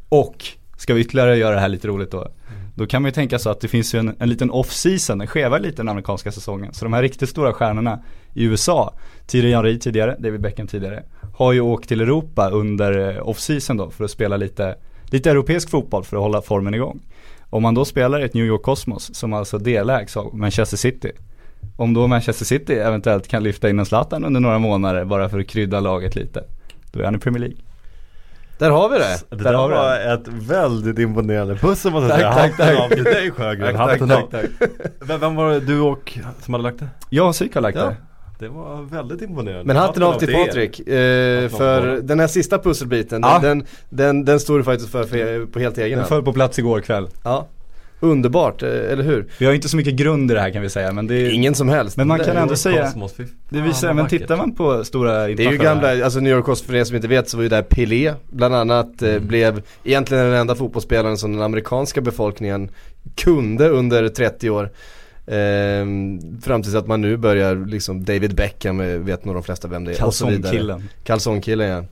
[0.08, 0.44] Och
[0.76, 2.28] ska vi ytterligare göra det här lite roligt då.
[2.74, 5.26] Då kan man ju tänka så att det finns ju en, en liten off-season, en
[5.26, 6.74] skeva lite den amerikanska säsongen.
[6.74, 8.02] Så de här riktigt stora stjärnorna
[8.34, 8.94] i USA,
[9.26, 11.02] Thierry Henry tidigare, David Beckham tidigare,
[11.34, 15.70] har ju åkt till Europa under eh, off-season då för att spela lite, lite europeisk
[15.70, 17.00] fotboll för att hålla formen igång.
[17.50, 21.12] Om man då spelar i ett New York Cosmos som alltså delägs av Manchester City.
[21.76, 25.40] Om då Manchester City eventuellt kan lyfta in en Zlatan under några månader bara för
[25.40, 26.44] att krydda laget lite.
[26.92, 27.56] Då är han i Premier League.
[28.58, 29.04] Där har vi det!
[29.30, 32.56] Det Där där har vi var ett väldigt imponerande pussel måste jag Tack, säga.
[32.56, 32.78] tack, tack.
[32.84, 34.30] Av till dig Sjögren, Tack, tack, av.
[34.30, 34.44] tack,
[35.20, 36.88] Vem, var det du och som hade lagt det?
[37.10, 37.84] Jag och Psyk har lagt Ja.
[37.84, 37.96] det.
[38.38, 39.64] Det var väldigt imponerande.
[39.64, 40.32] Men hatten av till.
[40.34, 43.38] Patrik, eh, för den här sista pusselbiten, Ja.
[43.42, 46.08] den, den, den står du faktiskt för, för på helt egen Den hand.
[46.08, 47.08] föll på plats igår kväll.
[47.24, 47.46] Ja.
[48.04, 49.26] Underbart, eh, eller hur?
[49.38, 51.30] Vi har inte så mycket grund i det här kan vi säga men det är
[51.30, 51.96] Ingen som helst.
[51.96, 52.92] Men man kan ändå säga,
[53.48, 56.44] det visar, vad men tittar man på stora Det är ju gamla, alltså New York
[56.44, 59.26] Cosmos för er som inte vet så var ju där Pelé bland annat eh, Mm.
[59.26, 62.70] blev egentligen den enda fotbollsspelaren som den amerikanska befolkningen
[63.16, 64.70] kunde under 30 år.
[65.26, 69.68] Ehm, fram tills att man nu börjar liksom David Beckham, eh, vet nog de flesta
[69.68, 69.96] vem det är.
[69.96, 70.88] Kalsongkillen.
[71.04, 71.84] Kalsongkillen ja.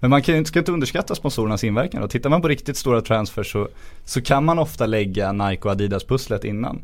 [0.00, 3.52] Men man kan ska inte underskatta sponsorernas inverkan och tittar man på riktigt stora transfers
[3.52, 3.68] så,
[4.04, 6.80] så kan man ofta lägga Nike och Adidas pusslet innan.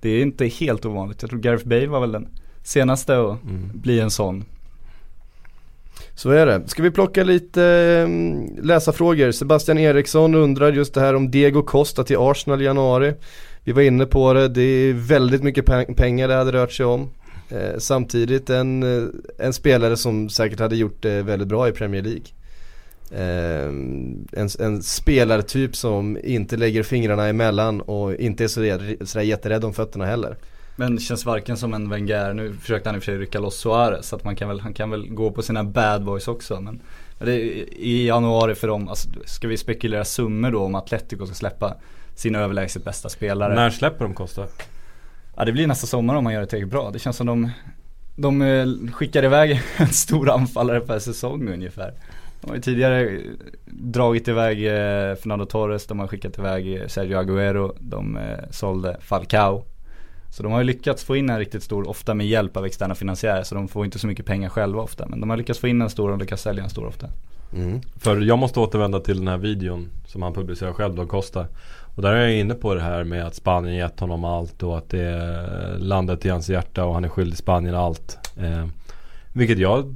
[0.00, 1.22] Det är inte helt ovanligt.
[1.22, 2.28] Jag tror Gareth Bale var väl den
[2.62, 3.70] senaste att Mm.
[3.74, 4.44] bli en sån.
[6.14, 6.62] Så är det.
[6.68, 9.32] Ska vi plocka lite eh, läsarfrågor?
[9.32, 13.14] Sebastian Eriksson undrar just det här om Diego Costa till Arsenal i januari.
[13.64, 16.86] Vi var inne på det, det är väldigt mycket peng- pengar det hade rört sig
[16.86, 17.10] om.
[17.48, 22.02] Eh, samtidigt en, eh, en spelare som säkert hade gjort det väldigt bra i Premier
[22.02, 22.26] League.
[23.10, 23.68] Eh,
[24.32, 28.60] en, en spelartyp som inte lägger fingrarna emellan och inte är så
[29.06, 30.36] sådär jätterädd om fötterna heller.
[30.76, 33.58] Men känns varken som en Wenger, nu försökte han i och för sig rycka loss
[33.58, 36.60] Suarez så att man kan väl, han kan väl gå på sina bad boys också
[36.60, 36.80] men
[37.18, 41.26] men det är i januari för dem, alltså, ska vi spekulera summor då om Atletico
[41.26, 41.74] ska släppa
[42.14, 43.54] sina överlägset bästa spelare?
[43.54, 44.46] När släpper de Costa?
[45.38, 46.90] Ja det blir nästa sommar om man gör det tillräckligt bra.
[46.90, 47.50] Det känns som de,
[48.16, 51.94] de eh, skickar iväg en stor anfallare per säsong ungefär.
[52.40, 53.20] De har ju tidigare
[53.66, 58.18] dragit iväg eh, Fernando Torres, de har skickat iväg eh, Sergio Agüero, de
[58.50, 59.64] sålde Falcao.
[60.30, 62.94] Så de har ju lyckats få in en riktigt stor, ofta med hjälp av externa
[62.94, 65.06] finansiärer, så de får inte så mycket pengar själva ofta.
[65.06, 67.06] Men de har lyckats få in en stor och lyckats sälja en stor ofta.
[67.54, 67.80] Mm.
[67.96, 71.46] För jag måste återvända till den här videon som han publicerar själv då, Costa.
[71.98, 74.78] Och där är jag inne på det här med att Spanien gett honom allt och
[74.78, 78.18] att det är landet i hans hjärta och han är skyldig Spanien allt.
[78.36, 78.66] Eh,
[79.32, 79.94] vilket jag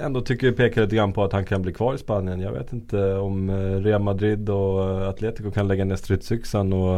[0.00, 2.40] ändå tycker pekar lite grann på att han kan bli kvar i Spanien.
[2.40, 6.96] Jag vet inte om eh, Real Madrid och Atletico kan lägga ner stridsyxan och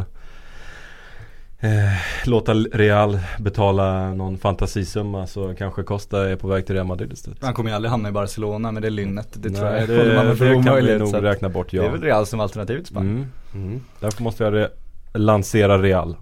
[1.60, 1.92] eh,
[2.24, 7.38] låta Real betala någon fantasisumma så kanske Costa är på väg till Real Madrid istället.
[7.42, 9.28] Han kommer ju aldrig hamna i Barcelona med det lynnet.
[9.32, 11.82] Det tror Nej, jag det, för det kan vi nog räkna bort ja.
[11.82, 13.16] Det är väl Real som alternativ till Spanien.
[13.16, 13.28] Mm.
[13.56, 13.80] Mm.
[14.00, 14.70] Därför måste jag re-
[15.14, 16.16] lansera Real.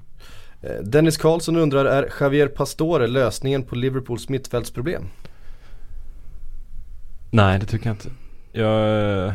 [0.62, 5.03] Eh, Dennis Karlsson undrar, är Javier Pastore lösningen på Liverpools mittfältsproblem?
[7.30, 8.09] Nej det tycker jag inte.
[8.53, 9.32] Jag,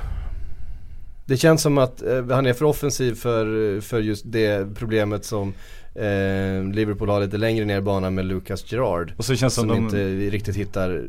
[1.26, 5.54] Det känns som att eh, han är för offensiv för, för just det problemet som
[5.96, 9.14] eh, Liverpool har lite längre ner i banan med Lucas Gerard.
[9.18, 11.04] Och så känns Som, som de, inte riktigt hittar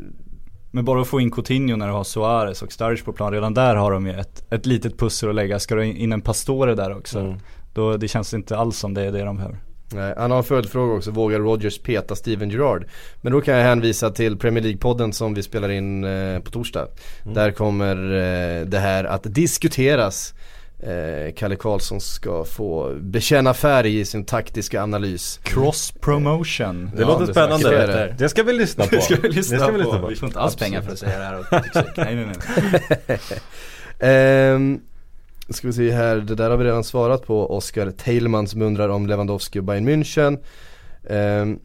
[0.71, 3.55] Men bara att få in Coutinho när du har Suarez och Sturridge på plan, redan
[3.55, 5.59] där har de ju ett, ett litet pussel att lägga.
[5.59, 7.39] Ska du in en Pastore där också, Mm.
[7.75, 9.59] då det känns inte alls som det är det de behöver.
[9.93, 12.87] Nej, han har en följdfråga också, vågar Rodgers peta Steven Gerrard?
[13.21, 16.87] Men då kan jag hänvisa till Premier League-podden som vi spelar in eh, på torsdag.
[17.23, 17.35] Mm.
[17.35, 20.35] Där kommer eh, det här att diskuteras.
[20.83, 25.41] Eh, Kalle Karlsson ska få bekänna färg i sin taktiska analys.
[25.43, 26.91] Cross promotion.
[26.97, 27.71] Det Ja, låter det spännande.
[27.71, 28.15] vi Det.
[28.19, 28.29] där.
[28.29, 28.95] ska vi lyssna på.
[28.97, 29.85] Det ska vi lyssna, det ska vi på.
[29.85, 30.07] lyssna på.
[30.07, 31.45] Vi får inte alls pengar för att säga det här och
[31.97, 32.27] nej nej
[33.07, 33.19] nej.
[33.99, 34.81] Ehm,
[35.51, 37.57] ska vi se här, det där har vi redan svarat på.
[37.57, 40.39] Oskar Teilman som undrar om Lewandowski och Bayern München.
[41.11, 41.59] Ehm,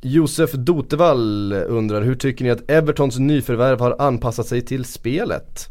[0.00, 5.68] Josef Dotevall undrar, hur tycker ni att Evertons nyförvärv har anpassat sig till spelet?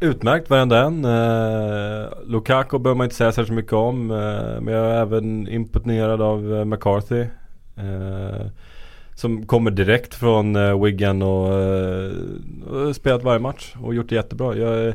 [0.00, 1.04] Utmärkt varenda en.
[1.04, 4.10] Eh, Lukaku behöver man inte säga särskilt mycket om.
[4.10, 7.20] Eh, men jag är även imponerad av eh, McCarthy.
[7.76, 8.46] Eh,
[9.14, 12.12] som kommer direkt från eh, Wigan och eh,
[12.70, 14.56] och spelat varje match och gjort det jättebra.
[14.56, 14.94] Jag,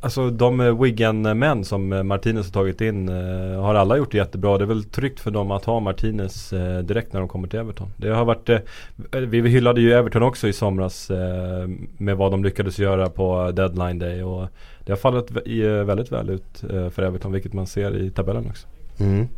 [0.00, 4.18] alltså de eh, Wigan-män som eh, Martinez har tagit in eh, har alla gjort det
[4.18, 4.58] jättebra.
[4.58, 7.58] Det är väl tryggt för dem att ha Martinez eh, direkt när de kommer till
[7.58, 7.88] Everton.
[7.96, 8.50] Det har varit,
[9.10, 11.10] vi hyllade ju Everton också i somras
[11.98, 14.48] med vad de lyckades göra på deadline day och
[14.84, 15.30] det har fallit
[15.86, 16.64] väldigt väl ut
[16.94, 18.66] för Everton vilket man ser i tabellen också.
[18.98, 19.28] Mm.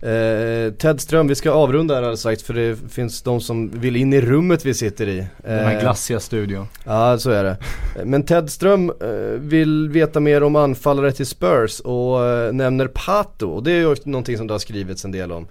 [0.00, 3.96] Eh, Ted Ström, vi ska avrunda här alldeles strax för det finns de som vill
[3.96, 5.26] in i rummet vi sitter i.
[5.42, 6.66] Den här Eh, glassiga studion.
[6.84, 7.56] Ja, så är det.
[8.04, 9.08] Men Ted Ström eh,
[9.38, 13.48] vill veta mer om anfallare till Spurs och eh, nämner Pato.
[13.50, 15.46] Och det är ju någonting som det har skrivits en del om.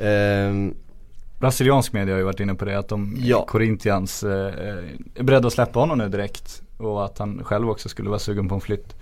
[0.00, 0.74] Ehm,
[1.40, 3.44] Brasiliansk media har ju varit inne på det att de, Ja.
[3.48, 4.30] Corinthians eh,
[5.14, 6.62] är beredda att släppa honom nu direkt.
[6.76, 8.94] Och att han själv också skulle vara sugen på en flytt.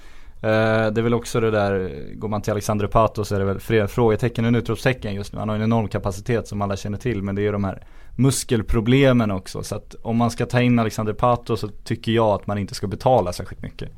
[0.47, 3.45] Eh, det är väl också det där, går man till Alexander Pato så är det
[3.45, 5.39] väl flera frågetecken än utropstecken just nu.
[5.39, 7.83] Han har en enorm kapacitet som alla känner till men det är ju de här
[8.17, 9.63] muskelproblemen också.
[9.63, 12.75] Så att om man ska ta in Alexander Pato så tycker jag att man inte
[12.75, 13.89] ska betala särskilt mycket.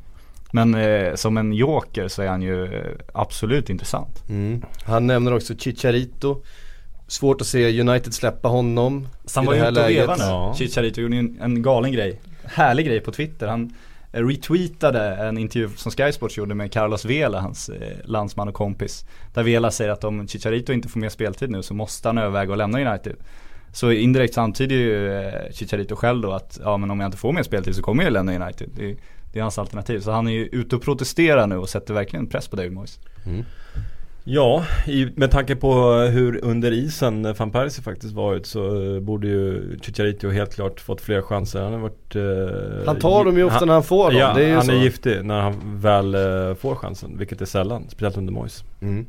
[0.52, 4.28] Men eh, som en joker så är han ju eh, absolut intressant.
[4.28, 4.62] Mm.
[4.84, 6.42] Han nämner också Chicharito.
[7.06, 10.28] Svårt att se United släppa honom Så han var ju här ute och vevade nu.
[10.28, 10.54] Ja.
[10.58, 12.20] Chicharito gjorde en, en galen grej.
[12.44, 13.46] Härlig grej på Twitter.
[13.46, 13.74] Han
[14.12, 18.54] Eh, retweetade en intervju som Sky Sports gjorde med Carlos Vela, hans eh, landsman och
[18.54, 19.04] kompis.
[19.34, 22.52] Där Vela säger att om Chicharito inte får mer speltid nu så måste han överväga
[22.52, 23.16] att lämna United.
[23.72, 27.18] Så indirekt så antyder ju eh, Chicharito själv då att ja men om jag inte
[27.18, 28.70] får mer speltid så kommer jag lämna United.
[28.74, 28.96] Det,
[29.32, 30.00] det är hans alternativ.
[30.00, 32.98] Så han är ju ute och protesterar nu och sätter verkligen press på David Moyes.
[33.26, 33.44] Mm.
[34.30, 39.28] Ja, i, med tanke på hur under isen van Persie faktiskt varit så eh, borde
[39.28, 41.60] ju Chicharito helt klart fått fler chanser.
[41.60, 44.20] Han har varit eh, Han tar dem ju ofta han, när han får dem.
[44.20, 44.72] Ja, det är ju han så.
[44.72, 47.84] är giftig när han väl eh, får chansen, vilket är sällan.
[47.88, 48.64] Speciellt under Moyes.
[48.80, 49.06] Mm.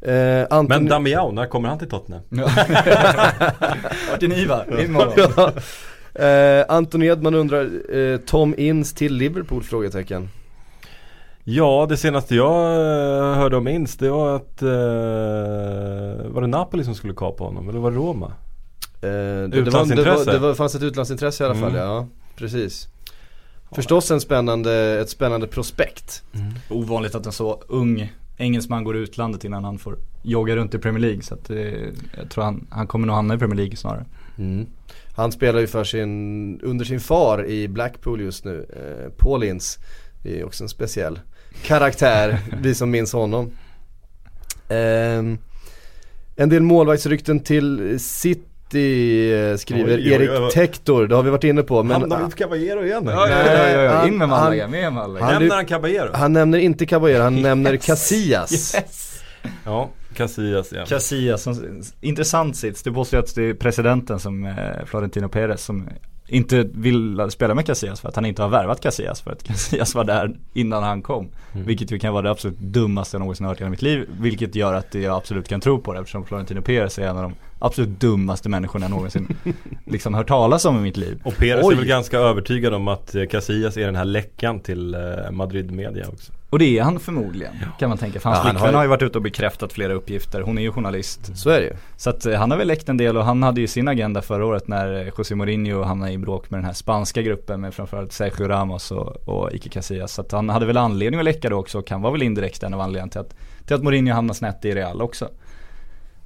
[0.00, 0.66] Eh, Anton...
[0.68, 2.22] Men Damiao, när kommer han till Tottenham?
[4.10, 4.64] Vart är ni va?
[6.14, 9.62] Eh, Anton Edman undrar, eh, Tom Inns till Liverpool?
[9.62, 10.28] Frågetecken.
[11.44, 14.68] Ja, det senaste jag eh, hörde om Inns det var att eh,
[16.32, 18.26] Var det Napoli som skulle kapa honom eller var det Roma?
[18.26, 18.32] Eh,
[19.02, 20.38] det, det, var, det, Utlandsintresse.
[20.38, 21.82] var, det fanns ett utlandsintresse i alla fall Mm.
[21.82, 22.88] ja, precis.
[23.74, 26.22] Förstås en spännande, ett spännande prospekt.
[26.70, 31.00] Ovanligt att en så ung engelsman går utlandet innan han får jogga runt i Premier
[31.00, 31.22] League.
[31.22, 31.56] Så att eh,
[32.16, 34.04] jag tror han, han kommer nog hamna i Premier League snarare.
[34.38, 34.66] Mm.
[35.16, 39.80] Han spelar ju för sin, under sin far i Blackpool just nu, eh, Paul Ince.
[40.22, 41.20] Det är också en speciell
[41.62, 43.50] karaktär, vi som minns honom.
[44.68, 45.38] Ehm,
[46.36, 50.54] en del målvaktsrykten till City eh, skriver Oj, oj, oj, Erik.
[50.54, 51.82] Tektor, det har vi varit inne på.
[51.82, 53.02] Men Hamnar vi på Caballero igen?
[53.06, 55.24] Ja, ja, ja, In med Malaga, med Malaga.
[55.24, 56.10] han- Nämner han Caballero?
[56.14, 58.76] han nämner inte Caballero, han nämner Casillas.
[59.64, 60.84] Ja, Casillas ja.
[60.86, 62.82] Casillas, som, intressant sits.
[62.82, 64.54] Det påstår att det är presidenten som eh,
[64.86, 65.88] Florentino Perez som
[66.32, 69.94] inte vill spela med Casillas för att han inte har värvat Casillas för att Casillas
[69.94, 71.28] var där innan han kom.
[71.52, 71.66] Mm.
[71.66, 74.08] Vilket ju kan vara det absolut dummaste jag någonsin hört i hela mitt liv.
[74.20, 77.22] Vilket gör att jag absolut kan tro på det eftersom Florentino Perez är en av
[77.22, 79.36] de absolut dummaste människorna jag någonsin
[79.84, 81.20] liksom hört talas om i mitt liv.
[81.24, 81.74] Och Perez Oj.
[81.74, 86.08] är väl ganska övertygad om att Casillas är den här läckan till eh, Madrid Media
[86.08, 86.32] också.
[86.52, 88.20] Och det är han förmodligen kan man tänka.
[88.20, 90.40] För hans Ja, han flickvän har ju- har ju varit ute och bekräftat flera uppgifter.
[90.40, 91.36] Hon är ju journalist.
[91.36, 91.72] Så är det ju.
[91.96, 94.22] Så att eh, han har väl läckt en del och han hade ju sin agenda
[94.22, 97.74] förra året när eh, José Mourinho hamnade i bråk med den här spanska gruppen med
[97.74, 100.12] framförallt Sergio Ramos och, och Ike Casillas.
[100.12, 102.62] Så att han hade väl anledning att läcka då också och kan vara väl indirekt
[102.62, 103.34] en av anledningarna till att,
[103.66, 105.28] till att Mourinho hamnar snett i Real också.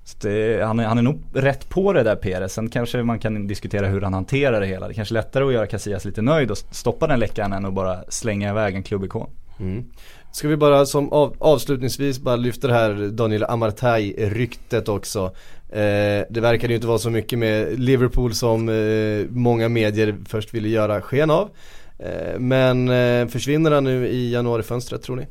[0.05, 2.53] Så det, han, är, han är nog rätt på det där Perez.
[2.53, 4.89] Sen kanske man kan diskutera hur han hanterar det hela.
[4.89, 7.73] Det kanske är lättare att göra Casillas lite nöjd och stoppa den läckan än att
[7.75, 9.31] bara slänga iväg en klubbikon.
[9.61, 9.85] Mm.
[10.33, 15.25] Ska vi bara som av, avslutningsvis bara lyfta det här Daniel Amartey-ryktet också.
[15.69, 20.55] Eh, det verkade ju inte vara så mycket med Liverpool som eh, många medier först
[20.55, 21.51] ville göra sken av.
[21.99, 25.27] Eh, men eh, försvinner han nu i januarifönstret tror ni?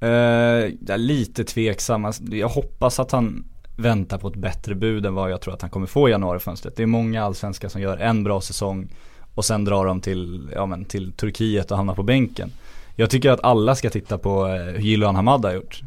[0.00, 0.08] Eh,
[0.80, 2.12] jag är lite tveksam.
[2.30, 3.44] Jag hoppas att han
[3.76, 6.76] väntar på ett bättre bud än vad jag tror att han kommer få i januarifönstret.
[6.76, 8.88] Det är många allsvenskar som gör en bra säsong
[9.34, 12.50] och sen drar de till, ja, men till Turkiet och hamnar på bänken.
[12.96, 15.82] Jag tycker att alla ska titta på eh, hur Jiloan Hamad har gjort.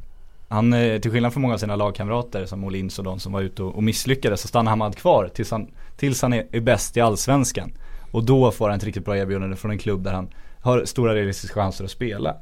[0.47, 3.41] Han, eh, till skillnad från många av sina lagkamrater som Molins och de som var
[3.41, 6.97] ute och, och misslyckades så stannar Hamad kvar tills han, tills han är, är bäst
[6.97, 7.71] i allsvenskan.
[8.11, 10.29] Och då får han ett riktigt bra erbjudande från en klubb där han
[10.59, 12.35] har stora realistiska chanser att spela.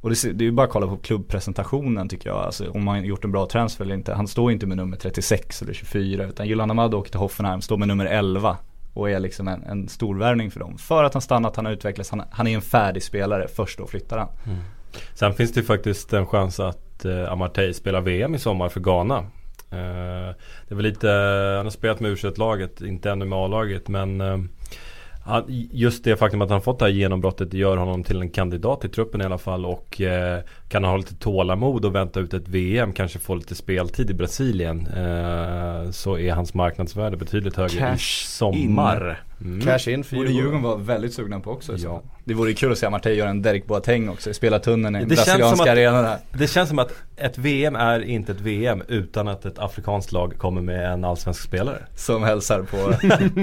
[0.00, 3.04] Och det, det är ju bara att kolla på klubbpresentationen tycker jag, alltså om han
[3.04, 4.14] gjort en bra transfer eller inte.
[4.14, 7.60] Han står ju inte med nummer 36 eller 24 utan Julian Ahmad åker till Hoffenheim,
[7.60, 8.56] står med nummer 11
[8.98, 10.78] och är liksom en, en stor värvning för dem.
[10.78, 13.86] För att han stannat, han har utvecklats, han, han är en färdig spelare, först då
[13.86, 14.28] flyttar han.
[14.46, 14.58] Mm.
[15.14, 19.16] Sen finns det faktiskt en chans att eh, Amartey spelar VM i sommar för Ghana.
[19.70, 20.34] Eh,
[20.68, 21.08] det var lite,
[21.56, 24.38] han har spelat med u laget inte ännu med A-laget men eh,
[25.70, 28.88] just det faktum att han fått det här genombrottet gör honom till en kandidat i
[28.88, 32.92] truppen i alla fall och eh, kan ha lite tålamod och vänta ut ett VM,
[32.92, 38.26] kanske få lite speltid i Brasilien eh, så är hans marknadsvärde betydligt högre i Cash
[38.26, 39.22] sommar.
[39.40, 39.60] Mm.
[39.60, 40.36] Cash in för Djurgården.
[40.36, 41.76] Djurgården vara väldigt sugna på också.
[41.76, 42.02] Ja.
[42.24, 45.08] Det vore kul att se Amartey göra en Derek Boateng också, spela tunneln i den
[45.08, 46.16] brasilianska arenan.
[46.32, 50.34] Det känns som att ett VM är inte ett VM utan att ett afrikanskt lag
[50.38, 51.82] kommer med en allsvensk spelare.
[51.96, 52.94] Som hälsar på,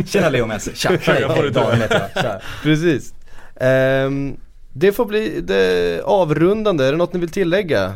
[0.07, 1.51] tjena Leo Messi, tja, hej, hej.
[1.51, 2.41] Daniel heter jag.
[2.63, 3.13] Precis.
[3.55, 4.37] Ehm,
[4.77, 7.95] det får bli det avrundande, är det något ni vill tillägga?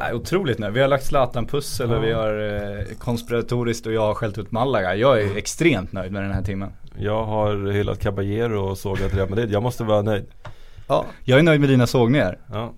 [0.00, 0.70] Nej, otroligt nu.
[0.70, 4.94] Vi har lagt Zlatan-pussel och vi har eh, konspiratoriskt och jag har skällt ut Malaga.
[4.94, 6.70] Jag är extremt nöjd med den här timmen.
[6.98, 9.50] Jag har hyllat Caballero och sågat Real Madrid.
[9.52, 10.24] Jag måste vara nöjd.
[10.88, 12.38] Ja, Jag är nöjd med dina sågningar.
[12.52, 12.72] Ja.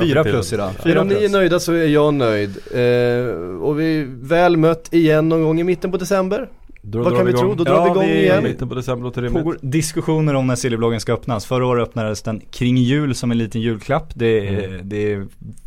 [0.00, 0.70] Fyra plus idag.
[0.82, 2.50] Fyra om ni är nöjda så är jag nöjd.
[2.50, 6.48] Eh, och vi är väl mött igen någon gång i mitten på december.
[6.84, 7.54] Då Vad kan vi tro?
[7.54, 8.42] Då drar vi igång vi- igen.
[8.44, 9.44] Mitten på december låter Det rimligt.
[9.44, 11.46] pågår diskussioner om när Sillybloggen ska öppnas.
[11.46, 14.12] Förra året öppnades den kring jul som en liten julklapp.
[14.14, 14.88] Det, Mm.
[14.88, 15.22] det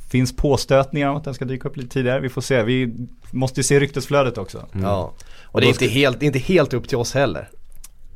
[0.09, 2.19] finns påstötningar om att den ska dyka upp lite tidigare.
[2.19, 2.63] Vi får se.
[2.63, 2.93] Vi
[3.31, 4.65] måste ju se ryktesflödet också.
[4.73, 4.85] Mm.
[4.85, 5.13] Ja.
[5.43, 7.49] Och det är inte helt, inte helt upp till oss heller.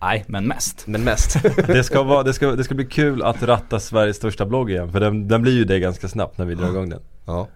[0.01, 0.87] Nej, men mest.
[0.87, 1.37] Men mest.
[1.67, 4.91] Det ska, vara, det, ska, det ska bli kul att ratta Sveriges största blogg igen.
[4.91, 7.01] För den, den blir ju det ganska snabbt när vi drar igång den.
[7.25, 7.47] ja.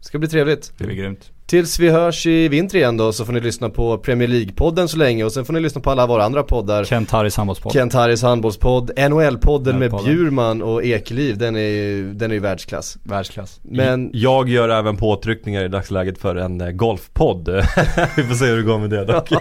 [0.00, 0.72] Ska bli trevligt.
[0.78, 1.30] Det blir grymt.
[1.48, 4.96] Tills vi hörs i vinter igen då så får ni lyssna på Premier League-podden så
[4.96, 6.84] länge och sen får ni lyssna på alla våra andra poddar.
[6.84, 7.72] Kent Harrys handbollspodd.
[7.72, 9.92] Kent Harrys handbollspodd, NHL-podden med.
[10.04, 12.98] Bjurman och Ekeliv, den är ju, den är ju världsklass.
[13.02, 13.60] Världsklass.
[13.62, 17.48] Men Jag gör även påtryckningar i dagsläget för en eh, golfpodd.
[18.16, 19.28] vi får se hur det går med det dock.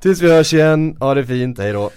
[0.00, 1.90] tills vi hörs igen, ha det fint, hej då.